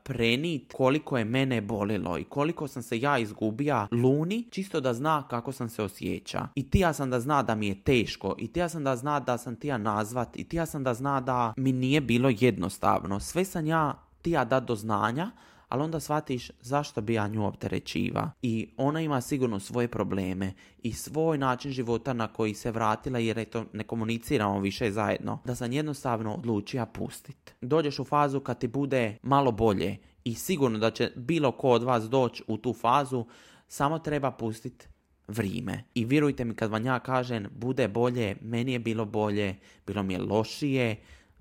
prenit 0.02 0.72
koliko 0.72 1.18
je 1.18 1.24
mene 1.24 1.60
bolilo 1.60 2.18
i 2.18 2.24
koliko 2.24 2.68
sam 2.68 2.82
se 2.82 3.00
ja 3.00 3.18
izgubija 3.18 3.88
Luni, 3.90 4.44
čisto 4.50 4.80
da 4.80 4.94
zna 4.94 5.28
kako 5.28 5.52
sam 5.52 5.68
se 5.68 5.82
osjeća. 5.82 6.48
I 6.54 6.70
ti 6.70 6.78
ja 6.78 6.92
sam 6.92 7.10
da 7.10 7.20
zna 7.20 7.42
da 7.42 7.54
mi 7.54 7.68
je 7.68 7.82
teško, 7.82 8.34
i 8.38 8.52
ti 8.52 8.60
ja 8.60 8.68
sam 8.68 8.84
da 8.84 8.96
zna 8.96 9.20
da 9.20 9.38
sam 9.38 9.56
ti 9.56 9.68
ja 9.68 9.78
nazvat, 9.78 10.36
i 10.36 10.44
ti 10.44 10.56
ja 10.56 10.66
sam 10.66 10.84
da 10.84 10.94
zna 10.94 11.20
da 11.20 11.54
mi 11.56 11.72
nije 11.72 12.00
bilo 12.00 12.30
jednostavno. 12.38 13.20
Sve 13.20 13.44
sam 13.44 13.66
ja 13.66 14.02
ti 14.22 14.30
ja 14.30 14.44
dat 14.44 14.64
do 14.64 14.74
znanja, 14.74 15.30
ali 15.68 15.82
onda 15.82 16.00
shvatiš 16.00 16.50
zašto 16.60 17.00
bi 17.00 17.14
ja 17.14 17.28
nju 17.28 17.46
opterećiva. 17.46 18.30
I 18.42 18.68
ona 18.76 19.00
ima 19.00 19.20
sigurno 19.20 19.60
svoje 19.60 19.88
probleme 19.88 20.52
i 20.82 20.92
svoj 20.92 21.38
način 21.38 21.72
života 21.72 22.12
na 22.12 22.28
koji 22.28 22.54
se 22.54 22.70
vratila 22.70 23.18
jer 23.18 23.38
eto 23.38 23.64
ne 23.72 23.84
komuniciramo 23.84 24.60
više 24.60 24.90
zajedno. 24.90 25.38
Da 25.44 25.54
sam 25.54 25.72
jednostavno 25.72 26.34
odlučio 26.34 26.86
pustit. 26.86 27.54
Dođeš 27.60 27.98
u 27.98 28.04
fazu 28.04 28.40
kad 28.40 28.58
ti 28.58 28.68
bude 28.68 29.16
malo 29.22 29.52
bolje 29.52 29.96
i 30.24 30.34
sigurno 30.34 30.78
da 30.78 30.90
će 30.90 31.12
bilo 31.16 31.52
ko 31.52 31.68
od 31.70 31.82
vas 31.82 32.04
doći 32.04 32.42
u 32.46 32.56
tu 32.56 32.72
fazu, 32.72 33.24
samo 33.68 33.98
treba 33.98 34.30
pustiti 34.30 34.86
vrijeme. 35.28 35.84
I 35.94 36.04
vjerujte 36.04 36.44
mi 36.44 36.54
kad 36.54 36.70
vam 36.70 36.86
ja 36.86 36.98
kažem 36.98 37.46
bude 37.52 37.88
bolje, 37.88 38.36
meni 38.40 38.72
je 38.72 38.78
bilo 38.78 39.04
bolje, 39.04 39.56
bilo 39.86 40.02
mi 40.02 40.14
je 40.14 40.20
lošije, 40.20 40.96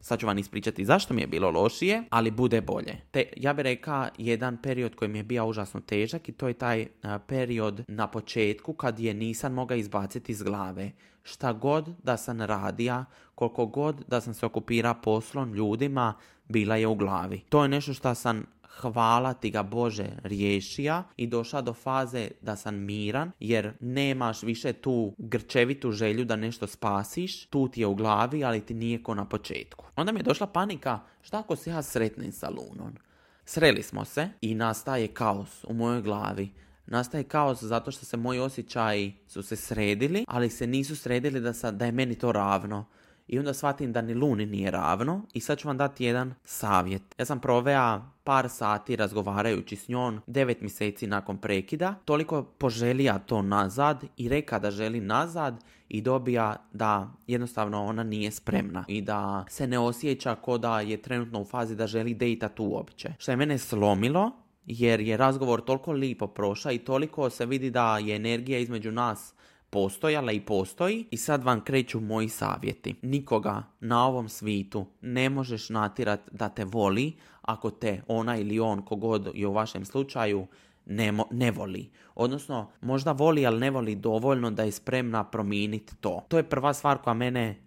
Sad 0.05 0.19
ću 0.19 0.27
vam 0.27 0.37
ispričati 0.37 0.85
zašto 0.85 1.13
mi 1.13 1.21
je 1.21 1.27
bilo 1.27 1.51
lošije, 1.51 2.03
ali 2.09 2.31
bude 2.31 2.61
bolje. 2.61 3.01
Te, 3.11 3.23
ja 3.37 3.53
bih 3.53 3.63
rekao 3.63 4.07
jedan 4.17 4.57
period 4.57 4.95
koji 4.95 5.09
mi 5.09 5.19
je 5.19 5.23
bio 5.23 5.45
užasno 5.45 5.79
težak 5.79 6.29
i 6.29 6.31
to 6.31 6.47
je 6.47 6.53
taj 6.53 6.87
period 7.27 7.83
na 7.87 8.07
početku 8.07 8.73
kad 8.73 8.99
je 8.99 9.13
nisam 9.13 9.53
mogao 9.53 9.77
izbaciti 9.77 10.31
iz 10.31 10.43
glave. 10.43 10.91
Šta 11.23 11.53
god 11.53 11.89
da 12.03 12.17
sam 12.17 12.41
radija, 12.41 13.05
koliko 13.35 13.65
god 13.65 14.03
da 14.07 14.21
sam 14.21 14.33
se 14.33 14.45
okupira 14.45 14.93
poslom 14.93 15.53
ljudima, 15.53 16.13
bila 16.47 16.75
je 16.75 16.87
u 16.87 16.95
glavi. 16.95 17.39
To 17.49 17.63
je 17.63 17.69
nešto 17.69 17.93
što 17.93 18.15
sam 18.15 18.45
hvala 18.81 19.33
ti 19.33 19.49
ga 19.49 19.63
Bože 19.63 20.07
riješija 20.23 21.03
i 21.17 21.27
došla 21.27 21.61
do 21.61 21.73
faze 21.73 22.27
da 22.41 22.55
sam 22.55 22.75
miran 22.75 23.31
jer 23.39 23.73
nemaš 23.79 24.43
više 24.43 24.73
tu 24.73 25.13
grčevitu 25.17 25.91
želju 25.91 26.25
da 26.25 26.35
nešto 26.35 26.67
spasiš, 26.67 27.45
tu 27.45 27.67
ti 27.67 27.81
je 27.81 27.87
u 27.87 27.95
glavi 27.95 28.43
ali 28.43 28.61
ti 28.61 28.73
nije 28.73 29.03
ko 29.03 29.13
na 29.13 29.25
početku. 29.25 29.85
Onda 29.95 30.11
mi 30.11 30.19
je 30.19 30.23
došla 30.23 30.47
panika 30.47 30.99
šta 31.21 31.39
ako 31.39 31.55
se 31.55 31.69
ja 31.69 31.81
sretnem 31.81 32.31
sa 32.31 32.49
Lunom. 32.49 32.95
Sreli 33.45 33.83
smo 33.83 34.05
se 34.05 34.29
i 34.41 34.55
nastaje 34.55 35.07
kaos 35.07 35.63
u 35.63 35.73
mojoj 35.73 36.01
glavi. 36.01 36.51
Nastaje 36.87 37.23
kaos 37.23 37.63
zato 37.63 37.91
što 37.91 38.05
se 38.05 38.17
moji 38.17 38.39
osjećaji 38.39 39.15
su 39.27 39.43
se 39.43 39.55
sredili, 39.55 40.25
ali 40.27 40.49
se 40.49 40.67
nisu 40.67 40.95
sredili 40.95 41.39
da, 41.39 41.53
sa, 41.53 41.71
da 41.71 41.85
je 41.85 41.91
meni 41.91 42.15
to 42.15 42.31
ravno 42.31 42.85
i 43.27 43.39
onda 43.39 43.53
shvatim 43.53 43.93
da 43.93 44.01
ni 44.01 44.13
Luni 44.13 44.45
nije 44.45 44.71
ravno 44.71 45.21
i 45.33 45.39
sad 45.39 45.57
ću 45.57 45.67
vam 45.67 45.77
dati 45.77 46.05
jedan 46.05 46.33
savjet. 46.43 47.01
Ja 47.17 47.25
sam 47.25 47.39
provea 47.39 48.01
par 48.23 48.49
sati 48.49 48.95
razgovarajući 48.95 49.75
s 49.75 49.87
njom 49.87 50.21
devet 50.27 50.61
mjeseci 50.61 51.07
nakon 51.07 51.37
prekida, 51.37 51.95
toliko 52.05 52.43
poželija 52.43 53.19
to 53.19 53.41
nazad 53.41 54.03
i 54.17 54.29
reka 54.29 54.59
da 54.59 54.71
želi 54.71 55.01
nazad 55.01 55.63
i 55.89 56.01
dobija 56.01 56.55
da 56.73 57.11
jednostavno 57.27 57.85
ona 57.85 58.03
nije 58.03 58.31
spremna 58.31 58.85
i 58.87 59.01
da 59.01 59.45
se 59.49 59.67
ne 59.67 59.79
osjeća 59.79 60.35
ko 60.35 60.57
da 60.57 60.79
je 60.79 61.01
trenutno 61.01 61.41
u 61.41 61.45
fazi 61.45 61.75
da 61.75 61.87
želi 61.87 62.13
dejtat 62.13 62.59
uopće. 62.59 63.13
Što 63.17 63.31
je 63.31 63.37
mene 63.37 63.57
slomilo 63.57 64.31
jer 64.65 64.99
je 64.99 65.17
razgovor 65.17 65.61
toliko 65.61 65.91
lipo 65.91 66.27
prošao 66.27 66.71
i 66.71 66.77
toliko 66.77 67.29
se 67.29 67.45
vidi 67.45 67.69
da 67.69 67.97
je 67.97 68.15
energija 68.15 68.59
između 68.59 68.91
nas 68.91 69.34
postojala 69.75 70.31
i 70.31 70.39
postoji 70.39 71.05
i 71.11 71.17
sad 71.17 71.43
vam 71.43 71.61
kreću 71.61 71.99
moji 71.99 72.29
savjeti. 72.29 72.95
Nikoga 73.01 73.63
na 73.79 74.07
ovom 74.07 74.29
svitu 74.29 74.85
ne 75.01 75.29
možeš 75.29 75.69
natirat 75.69 76.19
da 76.31 76.49
te 76.49 76.65
voli 76.65 77.13
ako 77.41 77.69
te 77.69 78.01
ona 78.07 78.37
ili 78.37 78.59
on, 78.59 78.81
kogod 78.81 79.31
je 79.33 79.47
u 79.47 79.53
vašem 79.53 79.85
slučaju, 79.85 80.47
ne, 80.85 81.13
ne 81.31 81.51
voli. 81.51 81.89
Odnosno, 82.15 82.69
možda 82.81 83.11
voli, 83.11 83.45
ali 83.45 83.59
ne 83.59 83.71
voli 83.71 83.95
dovoljno 83.95 84.51
da 84.51 84.63
je 84.63 84.71
spremna 84.71 85.23
promijeniti 85.23 85.95
to. 85.95 86.25
To 86.27 86.37
je 86.37 86.49
prva 86.49 86.73
stvar 86.73 86.97
koja 86.97 87.13
mene 87.13 87.64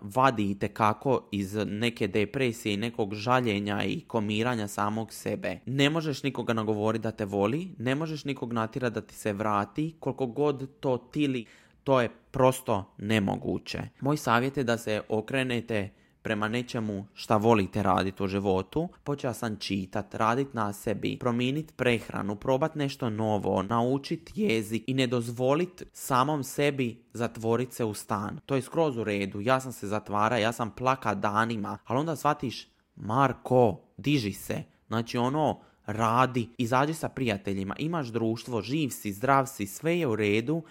vadi 0.00 0.58
kako 0.72 1.28
iz 1.32 1.54
neke 1.54 2.08
depresije 2.08 2.74
i 2.74 2.76
nekog 2.76 3.14
žaljenja 3.14 3.84
i 3.84 4.00
komiranja 4.00 4.68
samog 4.68 5.12
sebe. 5.12 5.58
Ne 5.66 5.90
možeš 5.90 6.22
nikoga 6.22 6.52
nagovoriti 6.52 7.02
da 7.02 7.10
te 7.10 7.24
voli, 7.24 7.74
ne 7.78 7.94
možeš 7.94 8.24
nikog 8.24 8.52
natjerati 8.52 8.94
da 8.94 9.00
ti 9.00 9.14
se 9.14 9.32
vrati, 9.32 9.94
koliko 10.00 10.26
god 10.26 10.80
to 10.80 10.98
tili, 10.98 11.46
to 11.84 12.00
je 12.00 12.10
prosto 12.30 12.94
nemoguće. 12.98 13.80
Moj 14.00 14.16
savjet 14.16 14.56
je 14.56 14.64
da 14.64 14.78
se 14.78 15.00
okrenete 15.08 15.88
prema 16.28 16.48
nečemu 16.48 17.06
šta 17.14 17.36
volite 17.36 17.82
raditi 17.82 18.22
u 18.22 18.26
životu, 18.26 18.88
počeo 19.04 19.34
sam 19.34 19.56
čitat, 19.56 20.14
radit 20.14 20.54
na 20.54 20.72
sebi, 20.72 21.16
promijeniti 21.20 21.72
prehranu, 21.76 22.36
probat 22.36 22.74
nešto 22.74 23.10
novo, 23.10 23.62
naučit 23.62 24.30
jezik 24.34 24.84
i 24.86 24.94
ne 24.94 25.06
dozvolit 25.06 25.82
samom 25.92 26.44
sebi 26.44 27.02
zatvorit 27.12 27.72
se 27.72 27.84
u 27.84 27.94
stan. 27.94 28.40
To 28.46 28.56
je 28.56 28.62
skroz 28.62 28.96
u 28.96 29.04
redu, 29.04 29.40
ja 29.40 29.60
sam 29.60 29.72
se 29.72 29.86
zatvara, 29.86 30.38
ja 30.38 30.52
sam 30.52 30.70
plaka 30.70 31.14
danima, 31.14 31.78
ali 31.84 32.00
onda 32.00 32.16
shvatiš, 32.16 32.68
Marko, 32.96 33.80
diži 33.96 34.32
se. 34.32 34.62
Znači 34.88 35.18
ono, 35.18 35.60
radi, 35.86 36.48
izađi 36.58 36.94
sa 36.94 37.08
prijateljima, 37.08 37.74
imaš 37.78 38.06
društvo, 38.06 38.62
živ 38.62 38.88
si, 38.88 39.12
zdrav 39.12 39.46
si, 39.46 39.66
sve 39.66 39.98
je 39.98 40.06
u 40.06 40.16
redu, 40.16 40.62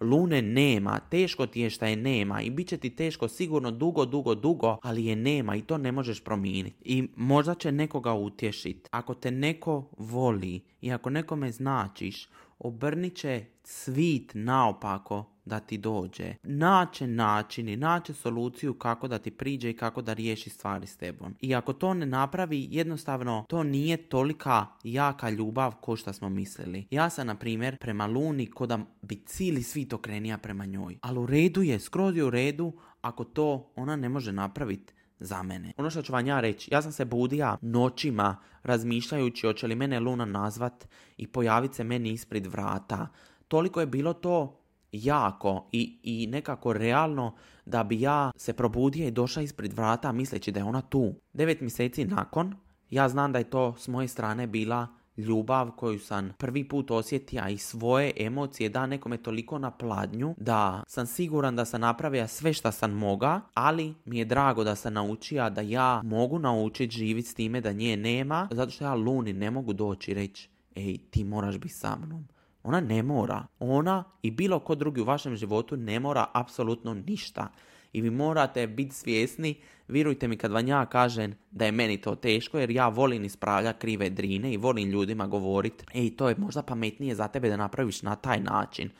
Lune 0.00 0.42
nema, 0.42 1.00
teško 1.10 1.46
ti 1.46 1.60
je 1.60 1.70
šta 1.70 1.86
je 1.86 1.96
nema 1.96 2.42
i 2.42 2.50
bit 2.50 2.68
će 2.68 2.76
ti 2.76 2.90
teško 2.90 3.28
sigurno 3.28 3.70
dugo, 3.70 4.04
dugo, 4.04 4.34
dugo, 4.34 4.78
ali 4.82 5.04
je 5.04 5.16
nema 5.16 5.56
i 5.56 5.62
to 5.62 5.78
ne 5.78 5.92
možeš 5.92 6.24
promijeniti. 6.24 6.76
I 6.84 7.08
možda 7.16 7.54
će 7.54 7.72
nekoga 7.72 8.12
utješiti. 8.12 8.88
Ako 8.90 9.14
te 9.14 9.30
neko 9.30 9.90
voli 9.98 10.60
i 10.80 10.92
ako 10.92 11.10
nekome 11.10 11.52
značiš, 11.52 12.28
obrnit 12.64 13.16
će 13.16 13.44
svit 13.62 14.30
naopako 14.34 15.24
da 15.44 15.60
ti 15.60 15.78
dođe. 15.78 16.34
Naće 16.42 17.06
načini, 17.06 17.76
naće 17.76 18.14
soluciju 18.14 18.74
kako 18.74 19.08
da 19.08 19.18
ti 19.18 19.30
priđe 19.30 19.70
i 19.70 19.76
kako 19.76 20.02
da 20.02 20.12
riješi 20.12 20.50
stvari 20.50 20.86
s 20.86 20.96
tebom. 20.96 21.34
I 21.40 21.54
ako 21.54 21.72
to 21.72 21.94
ne 21.94 22.06
napravi, 22.06 22.68
jednostavno 22.70 23.44
to 23.48 23.62
nije 23.62 23.96
tolika 23.96 24.66
jaka 24.84 25.30
ljubav 25.30 25.74
ko 25.80 25.96
što 25.96 26.12
smo 26.12 26.28
mislili. 26.28 26.86
Ja 26.90 27.10
sam, 27.10 27.26
na 27.26 27.34
primjer, 27.34 27.76
prema 27.78 28.06
Luni 28.06 28.46
ko 28.46 28.66
da 28.66 28.78
bi 29.02 29.22
cijeli 29.26 29.62
svit 29.62 29.92
okrenija 29.92 30.38
prema 30.38 30.66
njoj. 30.66 30.98
Ali 31.00 31.18
u 31.18 31.26
redu 31.26 31.62
je, 31.62 31.78
skroz 31.78 32.16
je 32.16 32.24
u 32.24 32.30
redu 32.30 32.72
ako 33.00 33.24
to 33.24 33.72
ona 33.76 33.96
ne 33.96 34.08
može 34.08 34.32
napraviti 34.32 34.94
za 35.18 35.42
mene. 35.42 35.72
Ono 35.76 35.90
što 35.90 36.02
ću 36.02 36.12
vam 36.12 36.26
ja 36.26 36.40
reći, 36.40 36.74
ja 36.74 36.82
sam 36.82 36.92
se 36.92 37.04
budija 37.04 37.56
noćima 37.62 38.36
razmišljajući 38.62 39.46
hoće 39.46 39.66
li 39.66 39.74
mene 39.74 40.00
Luna 40.00 40.24
nazvat 40.24 40.88
i 41.16 41.26
pojavit 41.26 41.74
se 41.74 41.84
meni 41.84 42.10
ispred 42.10 42.46
vrata. 42.46 43.08
Toliko 43.48 43.80
je 43.80 43.86
bilo 43.86 44.12
to 44.12 44.60
jako 44.92 45.68
i, 45.72 45.98
i 46.02 46.26
nekako 46.26 46.72
realno 46.72 47.34
da 47.66 47.84
bi 47.84 48.00
ja 48.00 48.30
se 48.36 48.52
probudio 48.52 49.06
i 49.06 49.10
došao 49.10 49.42
ispred 49.42 49.72
vrata 49.72 50.12
misleći 50.12 50.52
da 50.52 50.60
je 50.60 50.64
ona 50.64 50.80
tu. 50.80 51.14
Devet 51.32 51.60
mjeseci 51.60 52.04
nakon, 52.04 52.54
ja 52.90 53.08
znam 53.08 53.32
da 53.32 53.38
je 53.38 53.50
to 53.50 53.74
s 53.78 53.88
moje 53.88 54.08
strane 54.08 54.46
bila 54.46 54.86
ljubav 55.16 55.70
koju 55.70 55.98
sam 55.98 56.32
prvi 56.38 56.68
put 56.68 56.90
osjetio 56.90 57.48
i 57.48 57.58
svoje 57.58 58.12
emocije 58.16 58.68
da 58.68 58.86
nekome 58.86 59.16
toliko 59.16 59.58
na 59.58 59.70
pladnju 59.70 60.34
da 60.38 60.82
sam 60.86 61.06
siguran 61.06 61.56
da 61.56 61.64
sam 61.64 61.80
napravio 61.80 62.28
sve 62.28 62.52
što 62.52 62.72
sam 62.72 62.90
moga, 62.92 63.40
ali 63.54 63.94
mi 64.04 64.18
je 64.18 64.24
drago 64.24 64.64
da 64.64 64.74
sam 64.74 64.94
naučio 64.94 65.50
da 65.50 65.60
ja 65.60 66.00
mogu 66.04 66.38
naučiti 66.38 66.96
živjeti 66.96 67.28
s 67.28 67.34
time 67.34 67.60
da 67.60 67.72
nje 67.72 67.96
nema, 67.96 68.48
zato 68.50 68.70
što 68.70 68.84
ja 68.84 68.94
Luni 68.94 69.32
ne 69.32 69.50
mogu 69.50 69.72
doći 69.72 70.10
i 70.10 70.14
reći 70.14 70.48
ej 70.74 70.98
ti 71.10 71.24
moraš 71.24 71.58
biti 71.58 71.74
sa 71.74 71.96
mnom. 71.96 72.28
Ona 72.62 72.80
ne 72.80 73.02
mora. 73.02 73.46
Ona 73.58 74.04
i 74.22 74.30
bilo 74.30 74.58
ko 74.58 74.74
drugi 74.74 75.00
u 75.00 75.04
vašem 75.04 75.36
životu 75.36 75.76
ne 75.76 76.00
mora 76.00 76.26
apsolutno 76.32 76.94
ništa. 76.94 77.48
I 77.94 78.00
vi 78.00 78.10
morate 78.10 78.66
biti 78.66 78.94
svjesni, 78.94 79.54
vjerujte 79.88 80.28
mi 80.28 80.36
kad 80.36 80.50
vam 80.52 80.68
ja 80.68 80.86
kažem 80.86 81.34
da 81.50 81.64
je 81.64 81.72
meni 81.72 82.00
to 82.00 82.14
teško, 82.14 82.58
jer 82.58 82.70
ja 82.70 82.88
volim 82.88 83.24
ispravljati 83.24 83.78
krive 83.78 84.10
drine 84.10 84.52
i 84.52 84.56
volim 84.56 84.90
ljudima 84.90 85.26
govoriti, 85.26 85.84
ej, 85.94 86.16
to 86.16 86.28
je 86.28 86.34
možda 86.38 86.62
pametnije 86.62 87.14
za 87.14 87.28
tebe 87.28 87.48
da 87.48 87.56
napraviš 87.56 88.02
na 88.02 88.16
taj 88.16 88.40
način. 88.40 88.90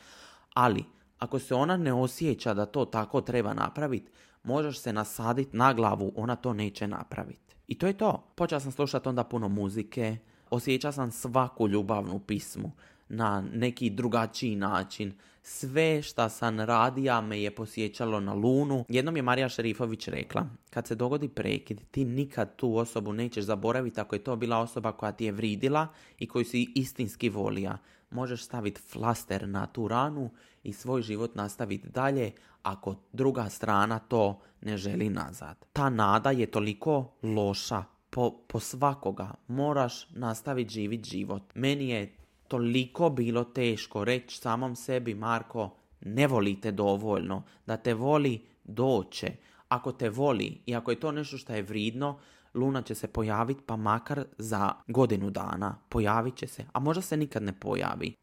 Ali, 0.53 0.83
ako 1.19 1.39
se 1.39 1.55
ona 1.55 1.77
ne 1.77 1.93
osjeća 1.93 2.53
da 2.53 2.65
to 2.65 2.85
tako 2.85 3.21
treba 3.21 3.53
napraviti, 3.53 4.11
možeš 4.43 4.79
se 4.79 4.93
nasaditi 4.93 5.57
na 5.57 5.73
glavu, 5.73 6.13
ona 6.15 6.35
to 6.35 6.53
neće 6.53 6.87
napraviti. 6.87 7.55
I 7.67 7.77
to 7.77 7.87
je 7.87 7.97
to. 7.97 8.31
Počela 8.35 8.59
sam 8.59 8.71
slušati 8.71 9.09
onda 9.09 9.23
puno 9.23 9.47
muzike, 9.47 10.17
osjeća 10.49 10.91
sam 10.91 11.11
svaku 11.11 11.67
ljubavnu 11.67 12.19
pismu 12.19 12.71
na 13.09 13.43
neki 13.53 13.89
drugačiji 13.89 14.55
način. 14.55 15.13
Sve 15.47 16.01
šta 16.01 16.29
sam 16.29 16.59
radija 16.59 17.21
me 17.21 17.41
je 17.41 17.55
posjećalo 17.55 18.19
na 18.19 18.33
lunu. 18.33 18.85
Jednom 18.89 19.15
je 19.15 19.21
Marija 19.21 19.49
Šerifović 19.49 20.07
rekla, 20.07 20.45
kad 20.69 20.87
se 20.87 20.95
dogodi 20.95 21.29
prekid, 21.29 21.81
ti 21.91 22.05
nikad 22.05 22.55
tu 22.55 22.77
osobu 22.77 23.13
nećeš 23.13 23.45
zaboraviti 23.45 24.01
ako 24.01 24.15
je 24.15 24.23
to 24.23 24.35
bila 24.35 24.57
osoba 24.57 24.91
koja 24.91 25.11
ti 25.11 25.25
je 25.25 25.31
vridila 25.31 25.87
i 26.19 26.27
koju 26.27 26.45
si 26.45 26.71
istinski 26.75 27.29
volija. 27.29 27.77
Možeš 28.09 28.43
staviti 28.43 28.81
flaster 28.81 29.47
na 29.47 29.65
tu 29.65 29.87
ranu 29.87 30.29
i 30.63 30.73
svoj 30.73 31.01
život 31.01 31.35
nastaviti 31.35 31.87
dalje 31.89 32.31
ako 32.63 32.95
druga 33.13 33.49
strana 33.49 33.99
to 33.99 34.39
ne 34.61 34.77
želi 34.77 35.09
nazad. 35.09 35.65
Ta 35.73 35.89
nada 35.89 36.31
je 36.31 36.45
toliko 36.45 37.13
loša 37.23 37.83
po, 38.09 38.31
po 38.47 38.59
svakoga. 38.59 39.31
Moraš 39.47 40.09
nastaviti 40.09 40.73
živjeti 40.73 41.09
život. 41.09 41.43
Meni 41.55 41.89
je 41.89 42.24
toliko 42.47 43.09
bilo 43.09 43.43
teško 43.43 44.03
reći 44.03 44.37
samom 44.37 44.75
sebi, 44.75 45.15
Marko, 45.15 45.75
ne 46.01 46.27
volite 46.27 46.71
dovoljno, 46.71 47.43
da 47.65 47.77
te 47.77 47.93
voli 47.93 48.41
doće. 48.63 49.31
Ako 49.67 49.91
te 49.91 50.09
voli 50.09 50.61
i 50.65 50.75
ako 50.75 50.91
je 50.91 50.99
to 50.99 51.11
nešto 51.11 51.37
što 51.37 51.53
je 51.53 51.61
vridno, 51.61 52.19
Luna 52.53 52.81
će 52.81 52.95
se 52.95 53.07
pojaviti 53.07 53.61
pa 53.65 53.75
makar 53.75 54.25
za 54.37 54.73
godinu 54.87 55.29
dana. 55.29 55.77
Pojavit 55.89 56.35
će 56.35 56.47
se, 56.47 56.65
a 56.73 56.79
možda 56.79 57.01
se 57.01 57.17
nikad 57.17 57.43
ne 57.43 57.59
pojavi. 57.59 58.15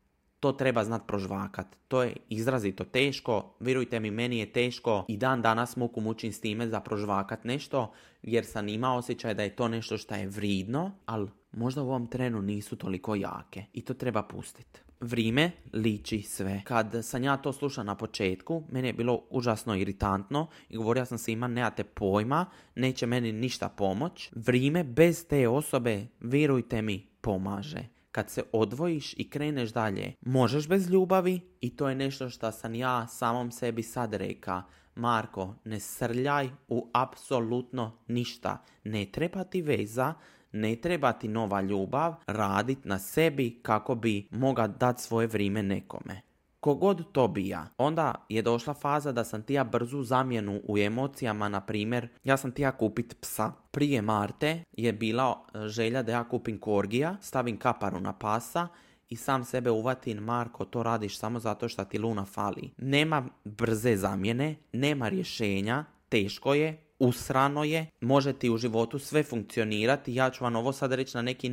To 0.43 0.53
treba 0.53 0.85
znat 0.85 1.07
prožvakat. 1.07 1.67
To 1.89 2.03
je 2.03 2.17
izrazito 2.29 2.85
teško. 2.85 3.55
Vjerujte 3.61 4.01
mi, 4.01 4.11
meni 4.11 4.39
je 4.39 4.53
teško 4.53 5.05
i 5.09 5.17
dan 5.17 5.43
danas 5.43 5.77
muku 5.77 6.01
mučim 6.01 6.33
s 6.33 6.41
time 6.41 6.69
za 6.69 6.81
prožvakat 6.81 7.45
nešto, 7.45 7.93
jer 8.23 8.45
sam 8.45 8.69
imao 8.69 8.97
osjećaj 8.97 9.35
da 9.35 9.43
je 9.43 9.57
to 9.57 9.69
nešto 9.69 9.99
što 9.99 10.15
je 10.15 10.27
vridno, 10.27 10.91
ali 11.07 11.29
možda 11.53 11.83
u 11.83 11.89
ovom 11.89 12.07
trenu 12.07 12.43
nisu 12.43 12.77
toliko 12.77 13.15
jake 13.15 13.65
i 13.73 13.81
to 13.81 13.95
treba 13.95 14.23
pustiti. 14.23 14.81
Vrime 15.01 15.51
liči 15.73 16.23
sve. 16.23 16.63
Kad 16.65 16.99
sam 17.03 17.25
ja 17.25 17.37
to 17.37 17.53
slušao 17.53 17.85
na 17.85 17.95
početku, 17.95 18.63
meni 18.71 18.89
je 18.89 18.93
bilo 18.93 19.23
užasno 19.31 19.77
iritantno 19.77 20.47
i 20.69 20.77
govorio 20.77 21.05
sam 21.05 21.19
svima 21.19 21.49
nemate 21.49 21.85
pojma, 21.85 22.47
neće 22.75 23.07
meni 23.07 23.33
ništa 23.33 23.69
pomoć. 23.69 24.31
Vrime 24.35 24.85
bez 24.85 25.27
te 25.27 25.49
osobe, 25.49 26.07
vjerujte 26.21 26.83
mi, 26.83 27.07
pomaže. 27.21 28.02
Kad 28.13 28.31
se 28.31 28.43
odvojiš 28.53 29.15
i 29.17 29.31
kreneš 29.31 29.73
dalje, 29.73 30.15
možeš 30.21 30.69
bez 30.69 30.91
ljubavi 30.91 31.41
i 31.61 31.77
to 31.77 31.89
je 31.89 31.95
nešto 31.95 32.29
što 32.31 32.53
sam 32.53 32.75
ja 32.75 33.07
samom 33.07 33.51
sebi 33.51 33.83
sad 33.83 34.15
reka. 34.15 34.63
Marko, 34.95 35.55
ne 35.65 35.81
srljaj 35.81 36.51
u 36.69 36.91
apsolutno 36.95 37.99
ništa. 38.09 38.65
Ne 38.85 39.07
treba 39.13 39.45
ti 39.45 39.63
veza, 39.63 40.15
ne 40.53 40.77
treba 40.77 41.13
ti 41.13 41.29
nova 41.29 41.61
ljubav, 41.61 42.15
radit 42.27 42.85
na 42.85 42.99
sebi 42.99 43.61
kako 43.63 43.95
bi 43.95 44.29
moga 44.31 44.67
dati 44.67 45.03
svoje 45.03 45.27
vrijeme 45.27 45.63
nekome. 45.63 46.32
Kogod 46.63 47.13
to 47.13 47.29
bija, 47.29 47.69
onda 47.79 48.15
je 48.29 48.43
došla 48.43 48.75
faza 48.75 49.13
da 49.13 49.25
sam 49.25 49.43
tija 49.43 49.65
brzu 49.65 50.03
zamjenu 50.03 50.61
u 50.69 50.79
emocijama, 50.79 51.49
na 51.49 51.61
primjer, 51.61 52.09
ja 52.25 52.37
sam 52.37 52.53
tija 52.53 52.73
kupit 52.73 53.17
psa. 53.21 53.53
Prije 53.71 54.03
Marte 54.03 54.65
je 54.73 54.93
bila 54.93 55.45
e, 55.55 55.69
želja 55.69 56.03
da 56.03 56.13
ja 56.13 56.25
kupim 56.25 56.59
korgija, 56.61 57.17
stavim 57.21 57.59
kaparu 57.59 58.01
na 58.01 58.13
pasa 58.13 58.69
i 59.09 59.17
sam 59.17 59.45
sebe 59.45 59.71
uvatim, 59.71 60.19
Marko, 60.19 60.65
to 60.65 60.83
radiš 60.83 61.19
samo 61.19 61.39
zato 61.39 61.69
što 61.69 61.85
ti 61.85 61.99
luna 61.99 62.25
fali. 62.25 62.71
Nema 62.77 63.29
brze 63.45 63.97
zamjene, 63.97 64.57
nema 64.73 65.09
rješenja, 65.09 65.85
teško 66.09 66.55
je, 66.55 66.81
usrano 66.99 67.65
je, 67.65 67.87
može 68.01 68.33
ti 68.33 68.51
u 68.51 68.57
životu 68.57 68.99
sve 68.99 69.23
funkcionirati. 69.23 70.15
Ja 70.15 70.31
ću 70.31 70.45
vam 70.45 70.57
ovo 70.57 70.73
sad 70.73 70.93
reći 70.93 71.17
na 71.17 71.23
neki 71.23 71.49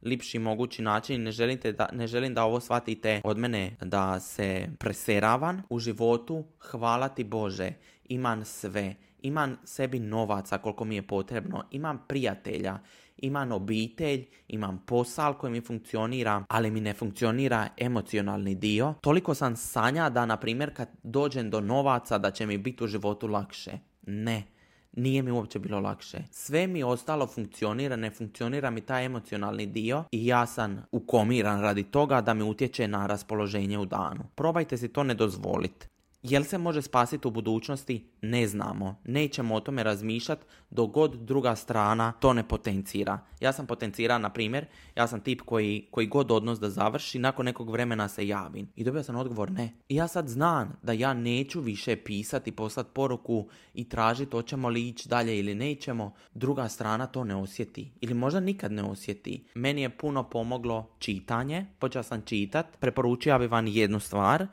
najlipši 0.00 0.38
mogući 0.38 0.82
način. 0.82 1.22
Ne, 1.22 1.30
želite 1.30 1.72
da, 1.72 1.88
ne 1.92 2.06
želim 2.06 2.34
da 2.34 2.44
ovo 2.44 2.60
shvatite 2.60 3.20
od 3.24 3.38
mene 3.38 3.76
da 3.80 4.20
se 4.20 4.68
preseravan 4.78 5.62
u 5.68 5.78
životu. 5.78 6.44
Hvala 6.58 7.08
ti 7.08 7.24
Bože, 7.24 7.72
imam 8.08 8.44
sve. 8.44 8.94
Imam 9.22 9.56
sebi 9.64 9.98
novaca 9.98 10.58
koliko 10.58 10.84
mi 10.84 10.94
je 10.94 11.06
potrebno. 11.06 11.64
Imam 11.70 12.04
prijatelja, 12.08 12.78
imam 13.16 13.52
obitelj, 13.52 14.26
imam 14.48 14.82
posao 14.86 15.34
koji 15.34 15.52
mi 15.52 15.60
funkcionira, 15.60 16.44
ali 16.48 16.70
mi 16.70 16.80
ne 16.80 16.94
funkcionira 16.94 17.68
emocionalni 17.76 18.54
dio. 18.54 18.94
Toliko 19.00 19.34
sam 19.34 19.56
sanja 19.56 20.08
da, 20.10 20.26
na 20.26 20.36
primjer, 20.36 20.74
kad 20.74 20.88
dođem 21.02 21.50
do 21.50 21.60
novaca 21.60 22.18
da 22.18 22.30
će 22.30 22.46
mi 22.46 22.58
biti 22.58 22.84
u 22.84 22.86
životu 22.86 23.26
lakše. 23.26 23.78
Ne 24.06 24.55
nije 24.96 25.22
mi 25.22 25.30
uopće 25.30 25.58
bilo 25.58 25.80
lakše. 25.80 26.18
Sve 26.30 26.66
mi 26.66 26.82
ostalo 26.82 27.26
funkcionira, 27.26 27.96
ne 27.96 28.10
funkcionira 28.10 28.70
mi 28.70 28.80
taj 28.80 29.04
emocionalni 29.04 29.66
dio 29.66 30.04
i 30.12 30.26
ja 30.26 30.46
sam 30.46 30.82
ukomiran 30.92 31.60
radi 31.60 31.82
toga 31.82 32.20
da 32.20 32.34
mi 32.34 32.42
utječe 32.42 32.88
na 32.88 33.06
raspoloženje 33.06 33.78
u 33.78 33.84
danu. 33.84 34.24
Probajte 34.34 34.78
si 34.78 34.88
to 34.88 35.02
ne 35.02 35.14
dozvoliti. 35.14 35.86
Jel 36.28 36.44
se 36.44 36.58
može 36.58 36.82
spasiti 36.82 37.28
u 37.28 37.30
budućnosti? 37.30 38.04
Ne 38.22 38.46
znamo. 38.46 38.96
Nećemo 39.04 39.54
o 39.54 39.60
tome 39.60 39.82
razmišljati 39.82 40.44
dok 40.70 40.90
god 40.90 41.14
druga 41.14 41.56
strana 41.56 42.12
to 42.12 42.32
ne 42.32 42.48
potencira. 42.48 43.18
Ja 43.40 43.52
sam 43.52 43.66
potencirao, 43.66 44.18
na 44.18 44.30
primjer, 44.30 44.66
ja 44.96 45.06
sam 45.06 45.20
tip 45.20 45.40
koji, 45.40 45.86
koji 45.90 46.06
god 46.06 46.30
odnos 46.30 46.60
da 46.60 46.70
završi, 46.70 47.18
nakon 47.18 47.44
nekog 47.44 47.70
vremena 47.70 48.08
se 48.08 48.28
javim. 48.28 48.68
I 48.76 48.84
dobio 48.84 49.02
sam 49.02 49.16
odgovor 49.16 49.50
ne. 49.50 49.72
I 49.88 49.94
ja 49.94 50.08
sad 50.08 50.28
znam 50.28 50.78
da 50.82 50.92
ja 50.92 51.14
neću 51.14 51.60
više 51.60 51.96
pisati, 51.96 52.52
poslati 52.52 52.90
poruku 52.92 53.48
i 53.74 53.88
tražiti 53.88 54.30
hoćemo 54.30 54.68
li 54.68 54.88
ići 54.88 55.08
dalje 55.08 55.38
ili 55.38 55.54
nećemo. 55.54 56.14
Druga 56.34 56.68
strana 56.68 57.06
to 57.06 57.24
ne 57.24 57.36
osjeti. 57.36 57.92
Ili 58.00 58.14
možda 58.14 58.40
nikad 58.40 58.72
ne 58.72 58.82
osjeti. 58.82 59.44
Meni 59.54 59.82
je 59.82 59.96
puno 59.98 60.22
pomoglo 60.22 60.90
čitanje. 60.98 61.66
Počeo 61.78 62.02
sam 62.02 62.22
čitat. 62.22 62.66
Preporučio 62.80 63.38
bi 63.38 63.46
vam 63.46 63.66
jednu 63.66 64.00
stvar 64.00 64.46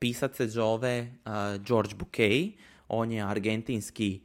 pisac 0.00 0.36
se 0.36 0.48
zove 0.48 1.12
George 1.66 1.94
Bouquet, 1.94 2.52
on 2.88 3.12
je 3.12 3.22
argentinski 3.22 4.20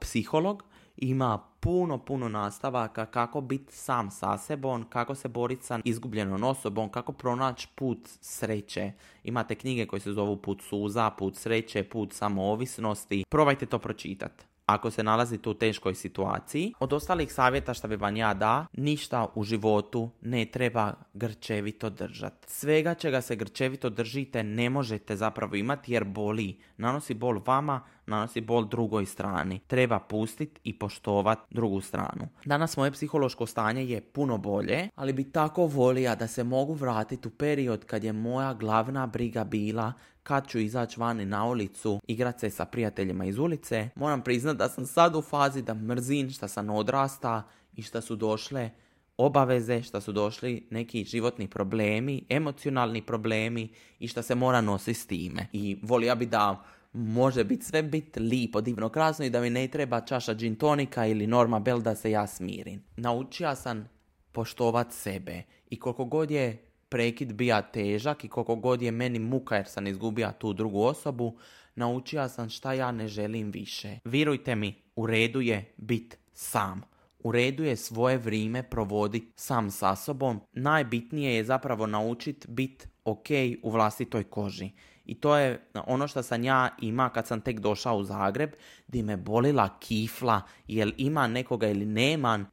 psiholog, 0.00 0.64
ima 0.96 1.38
puno, 1.60 1.98
puno 1.98 2.28
nastavaka 2.28 3.06
kako 3.06 3.40
biti 3.40 3.74
sam 3.74 4.10
sa 4.10 4.38
sebom, 4.38 4.84
kako 4.88 5.14
se 5.14 5.28
boriti 5.28 5.64
sa 5.64 5.80
izgubljenom 5.84 6.44
osobom, 6.44 6.88
kako 6.88 7.12
pronaći 7.12 7.68
put 7.74 7.98
sreće. 8.20 8.92
Imate 9.24 9.54
knjige 9.54 9.86
koje 9.86 10.00
se 10.00 10.12
zovu 10.12 10.36
Put 10.36 10.62
suza, 10.62 11.10
Put 11.10 11.36
sreće, 11.36 11.82
Put 11.82 12.12
samoovisnosti. 12.12 13.24
Probajte 13.28 13.66
to 13.66 13.78
pročitati 13.78 14.44
ako 14.74 14.90
se 14.90 15.02
nalazite 15.02 15.50
u 15.50 15.54
teškoj 15.54 15.94
situaciji. 15.94 16.72
Od 16.80 16.92
ostalih 16.92 17.32
savjeta 17.32 17.74
što 17.74 17.88
bi 17.88 17.96
vam 17.96 18.16
ja 18.16 18.34
da, 18.34 18.66
ništa 18.72 19.26
u 19.34 19.44
životu 19.44 20.10
ne 20.20 20.44
treba 20.44 20.94
grčevito 21.14 21.90
držati. 21.90 22.46
Svega 22.46 22.94
čega 22.94 23.20
se 23.20 23.36
grčevito 23.36 23.90
držite 23.90 24.44
ne 24.44 24.70
možete 24.70 25.16
zapravo 25.16 25.56
imati 25.56 25.92
jer 25.92 26.04
boli. 26.04 26.58
Nanosi 26.76 27.14
bol 27.14 27.40
vama, 27.46 27.80
nanosi 28.06 28.40
bol 28.40 28.68
drugoj 28.68 29.06
strani. 29.06 29.60
Treba 29.66 29.98
pustiti 29.98 30.60
i 30.64 30.78
poštovati 30.78 31.54
drugu 31.54 31.80
stranu. 31.80 32.28
Danas 32.44 32.76
moje 32.76 32.90
psihološko 32.92 33.46
stanje 33.46 33.84
je 33.84 34.00
puno 34.00 34.38
bolje, 34.38 34.88
ali 34.94 35.12
bi 35.12 35.32
tako 35.32 35.66
volija 35.66 36.14
da 36.14 36.26
se 36.26 36.44
mogu 36.44 36.74
vratiti 36.74 37.28
u 37.28 37.30
period 37.30 37.84
kad 37.84 38.04
je 38.04 38.12
moja 38.12 38.54
glavna 38.54 39.06
briga 39.06 39.44
bila 39.44 39.92
kad 40.30 40.48
ću 40.48 40.58
izaći 40.58 41.00
vani 41.00 41.24
na 41.24 41.44
ulicu, 41.44 42.00
igrat 42.06 42.40
se 42.40 42.50
sa 42.50 42.64
prijateljima 42.64 43.24
iz 43.24 43.38
ulice. 43.38 43.88
Moram 43.94 44.22
priznat 44.22 44.56
da 44.56 44.68
sam 44.68 44.86
sad 44.86 45.16
u 45.16 45.22
fazi 45.22 45.62
da 45.62 45.74
mrzim 45.74 46.30
što 46.30 46.48
sam 46.48 46.70
odrasta 46.70 47.42
i 47.76 47.82
što 47.82 48.00
su 48.00 48.16
došle 48.16 48.70
obaveze, 49.16 49.82
što 49.82 50.00
su 50.00 50.12
došli 50.12 50.66
neki 50.70 51.04
životni 51.04 51.48
problemi, 51.48 52.24
emocionalni 52.28 53.02
problemi 53.02 53.68
i 53.98 54.08
što 54.08 54.22
se 54.22 54.34
mora 54.34 54.60
nositi 54.60 54.94
s 54.94 55.06
time. 55.06 55.46
I 55.52 55.78
volio 55.82 56.16
bi 56.16 56.26
da 56.26 56.64
može 56.92 57.44
biti 57.44 57.64
sve 57.64 57.82
biti 57.82 58.20
lipo, 58.20 58.60
divno, 58.60 58.88
krasno 58.88 59.24
i 59.24 59.30
da 59.30 59.40
mi 59.40 59.50
ne 59.50 59.68
treba 59.68 60.00
čaša 60.00 60.34
gin 60.34 60.56
tonika 60.56 61.06
ili 61.06 61.26
Norma 61.26 61.58
Bell 61.60 61.80
da 61.80 61.94
se 61.94 62.10
ja 62.10 62.26
smirim. 62.26 62.82
Naučio 62.96 63.54
sam 63.54 63.88
poštovat 64.32 64.92
sebe 64.92 65.42
i 65.70 65.80
koliko 65.80 66.04
god 66.04 66.30
je 66.30 66.69
prekid 66.90 67.32
bija 67.32 67.62
težak 67.62 68.24
i 68.24 68.28
koliko 68.28 68.56
god 68.56 68.82
je 68.82 68.90
meni 68.90 69.18
muka 69.18 69.56
jer 69.56 69.66
sam 69.66 69.86
izgubio 69.86 70.32
tu 70.38 70.52
drugu 70.52 70.82
osobu, 70.82 71.38
naučio 71.74 72.28
sam 72.28 72.50
šta 72.50 72.72
ja 72.72 72.92
ne 72.92 73.08
želim 73.08 73.50
više. 73.50 73.98
Virujte 74.04 74.54
mi, 74.54 74.74
u 74.96 75.06
redu 75.06 75.40
je 75.40 75.72
bit 75.76 76.18
sam. 76.32 76.82
U 77.18 77.32
redu 77.32 77.64
je 77.64 77.76
svoje 77.76 78.18
vrijeme 78.18 78.62
provoditi 78.62 79.32
sam 79.36 79.70
sa 79.70 79.96
sobom. 79.96 80.40
Najbitnije 80.52 81.34
je 81.34 81.44
zapravo 81.44 81.86
naučiti 81.86 82.48
bit 82.48 82.88
ok 83.04 83.26
u 83.62 83.70
vlastitoj 83.70 84.24
koži. 84.24 84.70
I 85.04 85.14
to 85.14 85.36
je 85.36 85.60
ono 85.86 86.08
što 86.08 86.22
sam 86.22 86.44
ja 86.44 86.68
ima 86.80 87.08
kad 87.08 87.26
sam 87.26 87.40
tek 87.40 87.60
došao 87.60 87.96
u 87.96 88.04
Zagreb, 88.04 88.50
gdje 88.88 89.02
me 89.02 89.16
bolila 89.16 89.78
kifla, 89.80 90.42
jel 90.66 90.90
ima 90.96 91.26
nekoga 91.26 91.68
ili 91.68 91.86
nema. 91.86 92.44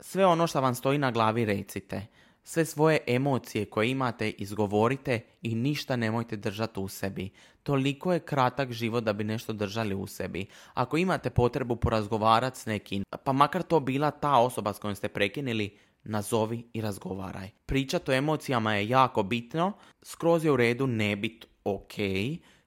Sve 0.00 0.26
ono 0.26 0.46
što 0.46 0.60
vam 0.60 0.74
stoji 0.74 0.98
na 0.98 1.10
glavi 1.10 1.44
recite. 1.44 2.06
Sve 2.48 2.64
svoje 2.64 2.98
emocije 3.06 3.64
koje 3.64 3.90
imate 3.90 4.30
izgovorite 4.30 5.20
i 5.42 5.54
ništa 5.54 5.96
nemojte 5.96 6.36
držati 6.36 6.80
u 6.80 6.88
sebi. 6.88 7.30
Toliko 7.62 8.12
je 8.12 8.20
kratak 8.20 8.72
život 8.72 9.04
da 9.04 9.12
bi 9.12 9.24
nešto 9.24 9.52
držali 9.52 9.94
u 9.94 10.06
sebi. 10.06 10.46
Ako 10.74 10.96
imate 10.96 11.30
potrebu 11.30 11.76
porazgovarati 11.76 12.58
s 12.58 12.66
nekim, 12.66 13.04
pa 13.24 13.32
makar 13.32 13.62
to 13.62 13.80
bila 13.80 14.10
ta 14.10 14.38
osoba 14.38 14.72
s 14.72 14.78
kojom 14.78 14.94
ste 14.94 15.08
prekinili, 15.08 15.76
nazovi 16.04 16.64
i 16.72 16.80
razgovaraj. 16.80 17.50
Pričati 17.66 18.10
o 18.10 18.14
emocijama 18.14 18.74
je 18.74 18.88
jako 18.88 19.22
bitno, 19.22 19.72
skroz 20.02 20.44
je 20.44 20.50
u 20.50 20.56
redu 20.56 20.86
ne 20.86 21.16
bit 21.16 21.46
ok, 21.64 21.94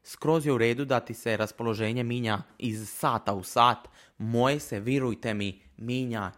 skroz 0.03 0.45
je 0.45 0.53
u 0.53 0.57
redu 0.57 0.85
da 0.85 0.99
ti 0.99 1.13
se 1.13 1.37
raspoloženje 1.37 2.03
minja 2.03 2.41
iz 2.57 2.89
sata 2.89 3.33
u 3.33 3.43
sat, 3.43 3.87
moje 4.17 4.59
se, 4.59 4.79
virujte 4.79 5.33
mi, 5.33 5.61
minja 5.77 6.31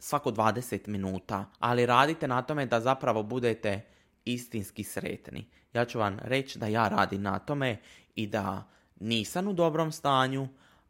svako 0.00 0.30
20 0.30 0.88
minuta, 0.88 1.44
ali 1.58 1.86
radite 1.86 2.28
na 2.28 2.42
tome 2.42 2.66
da 2.66 2.80
zapravo 2.80 3.22
budete 3.22 3.86
istinski 4.24 4.84
sretni. 4.84 5.46
Ja 5.72 5.84
ću 5.84 5.98
vam 5.98 6.18
reći 6.22 6.58
da 6.58 6.66
ja 6.66 6.88
radim 6.88 7.22
na 7.22 7.38
tome 7.38 7.76
i 8.14 8.26
da 8.26 8.68
nisam 9.00 9.48
u 9.48 9.52
dobrom 9.52 9.92
stanju, 9.92 10.48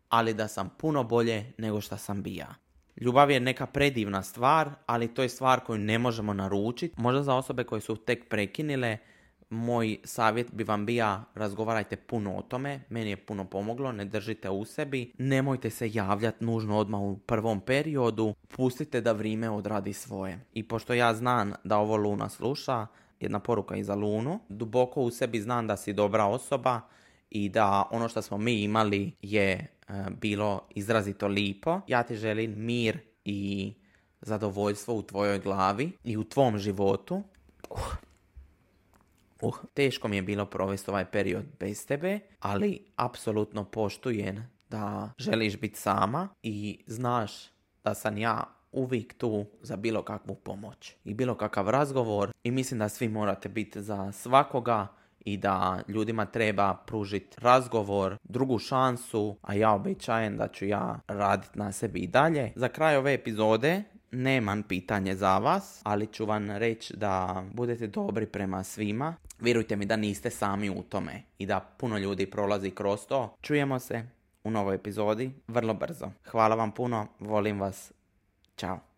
ali 0.08 0.34
da 0.34 0.48
sam 0.48 0.70
puno 0.78 1.04
bolje 1.04 1.52
nego 1.58 1.80
što 1.80 1.96
sam 1.96 2.22
bija. 2.22 2.54
Ljubav 2.96 3.30
je 3.30 3.40
neka 3.40 3.66
predivna 3.66 4.22
stvar, 4.22 4.70
ali 4.86 5.14
to 5.14 5.22
je 5.22 5.28
stvar 5.28 5.60
koju 5.60 5.78
ne 5.78 5.98
možemo 5.98 6.34
naručiti. 6.34 6.94
Možda 6.96 7.22
za 7.22 7.34
osobe 7.34 7.64
koje 7.64 7.80
su 7.80 7.96
tek 7.96 8.28
prekinile, 8.28 8.98
moj 9.50 9.98
savjet 10.04 10.52
bi 10.52 10.64
vam 10.64 10.86
bija 10.86 11.24
razgovarajte 11.34 11.96
puno 11.96 12.36
o 12.36 12.42
tome, 12.42 12.80
meni 12.88 13.10
je 13.10 13.16
puno 13.16 13.44
pomoglo, 13.44 13.92
ne 13.92 14.04
držite 14.04 14.50
u 14.50 14.64
sebi, 14.64 15.12
nemojte 15.18 15.70
se 15.70 15.90
javljati 15.92 16.44
nužno 16.44 16.78
odmah 16.78 17.00
u 17.00 17.18
prvom 17.18 17.60
periodu, 17.60 18.34
pustite 18.56 19.00
da 19.00 19.12
vrijeme 19.12 19.50
odradi 19.50 19.92
svoje. 19.92 20.40
I 20.54 20.68
pošto 20.68 20.94
ja 20.94 21.14
znam 21.14 21.52
da 21.64 21.78
ovo 21.78 21.96
Luna 21.96 22.28
sluša, 22.28 22.86
jedna 23.20 23.38
poruka 23.38 23.76
i 23.76 23.84
za 23.84 23.94
Lunu, 23.94 24.40
duboko 24.48 25.02
u 25.02 25.10
sebi 25.10 25.40
znam 25.40 25.66
da 25.66 25.76
si 25.76 25.92
dobra 25.92 26.26
osoba 26.26 26.80
i 27.30 27.48
da 27.48 27.88
ono 27.90 28.08
što 28.08 28.22
smo 28.22 28.38
mi 28.38 28.62
imali 28.62 29.12
je 29.22 29.52
e, 29.52 29.66
bilo 30.20 30.60
izrazito 30.74 31.28
lipo. 31.28 31.80
Ja 31.86 32.02
ti 32.02 32.16
želim 32.16 32.54
mir 32.56 32.98
i 33.24 33.72
zadovoljstvo 34.20 34.94
u 34.94 35.02
tvojoj 35.02 35.38
glavi 35.38 35.92
i 36.04 36.16
u 36.16 36.24
tvom 36.24 36.58
životu. 36.58 37.22
Uh. 37.70 38.09
Uh, 39.42 39.56
teško 39.74 40.08
mi 40.08 40.16
je 40.16 40.22
bilo 40.22 40.46
provesti 40.46 40.90
ovaj 40.90 41.04
period 41.04 41.44
bez 41.60 41.86
tebe, 41.86 42.20
ali 42.40 42.84
apsolutno 42.96 43.64
poštujem 43.64 44.50
da 44.68 45.12
želiš 45.18 45.60
biti 45.60 45.78
sama 45.78 46.28
i 46.42 46.84
znaš 46.86 47.32
da 47.84 47.94
sam 47.94 48.18
ja 48.18 48.44
uvijek 48.72 49.14
tu 49.14 49.46
za 49.62 49.76
bilo 49.76 50.02
kakvu 50.02 50.34
pomoć 50.34 50.96
i 51.04 51.14
bilo 51.14 51.34
kakav 51.34 51.68
razgovor 51.68 52.30
i 52.44 52.50
mislim 52.50 52.78
da 52.78 52.88
svi 52.88 53.08
morate 53.08 53.48
biti 53.48 53.82
za 53.82 54.12
svakoga 54.12 54.86
i 55.24 55.36
da 55.36 55.82
ljudima 55.88 56.26
treba 56.26 56.74
pružiti 56.86 57.36
razgovor, 57.40 58.16
drugu 58.24 58.58
šansu, 58.58 59.36
a 59.42 59.54
ja 59.54 59.72
obećajem 59.72 60.36
da 60.36 60.48
ću 60.48 60.66
ja 60.66 61.00
raditi 61.08 61.58
na 61.58 61.72
sebi 61.72 62.00
i 62.00 62.06
dalje. 62.06 62.52
Za 62.56 62.68
kraj 62.68 62.96
ove 62.96 63.14
epizode 63.14 63.82
nemam 64.12 64.62
pitanje 64.62 65.14
za 65.14 65.38
vas, 65.38 65.80
ali 65.84 66.06
ću 66.06 66.26
vam 66.26 66.50
reći 66.50 66.96
da 66.96 67.44
budete 67.52 67.86
dobri 67.86 68.26
prema 68.26 68.64
svima. 68.64 69.16
Vjerujte 69.40 69.76
mi 69.76 69.86
da 69.86 69.96
niste 69.96 70.30
sami 70.30 70.70
u 70.70 70.82
tome 70.82 71.22
i 71.38 71.46
da 71.46 71.60
puno 71.60 71.98
ljudi 71.98 72.30
prolazi 72.30 72.70
kroz 72.70 73.06
to. 73.06 73.36
Čujemo 73.40 73.78
se 73.78 74.08
u 74.44 74.50
novoj 74.50 74.74
epizodi 74.74 75.30
vrlo 75.48 75.74
brzo. 75.74 76.10
Hvala 76.30 76.54
vam 76.54 76.72
puno, 76.72 77.06
volim 77.18 77.60
vas. 77.60 77.92
Ćao. 78.56 78.89